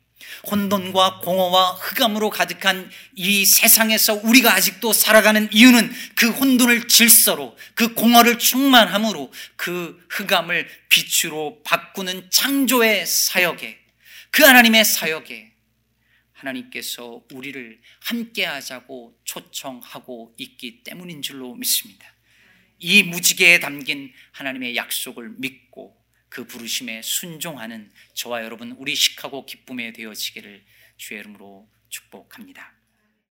혼돈과 0.49 1.19
공허와 1.21 1.73
흑암으로 1.73 2.29
가득한 2.29 2.89
이 3.15 3.45
세상에서 3.45 4.15
우리가 4.23 4.53
아직도 4.53 4.93
살아가는 4.93 5.47
이유는 5.51 5.91
그 6.15 6.29
혼돈을 6.29 6.87
질서로, 6.87 7.57
그 7.75 7.93
공허를 7.93 8.39
충만함으로 8.39 9.31
그 9.55 10.05
흑암을 10.09 10.67
빛으로 10.89 11.61
바꾸는 11.63 12.29
창조의 12.29 13.05
사역에, 13.05 13.79
그 14.31 14.43
하나님의 14.43 14.83
사역에 14.83 15.53
하나님께서 16.33 17.23
우리를 17.31 17.79
함께 18.01 18.45
하자고 18.45 19.17
초청하고 19.23 20.35
있기 20.37 20.83
때문인 20.83 21.21
줄로 21.21 21.55
믿습니다. 21.55 22.13
이 22.79 23.03
무지개에 23.03 23.59
담긴 23.59 24.11
하나님의 24.33 24.75
약속을 24.75 25.35
믿고 25.37 26.02
그 26.33 26.47
부르심에 26.47 27.03
순종하는 27.03 27.91
저와 28.15 28.43
여러분 28.43 28.71
우리 28.79 28.95
시카고 28.95 29.45
기쁨에 29.45 29.93
되어지기를 29.93 30.65
주의 30.97 31.19
이름으로 31.19 31.69
축복합니다. 31.89 32.72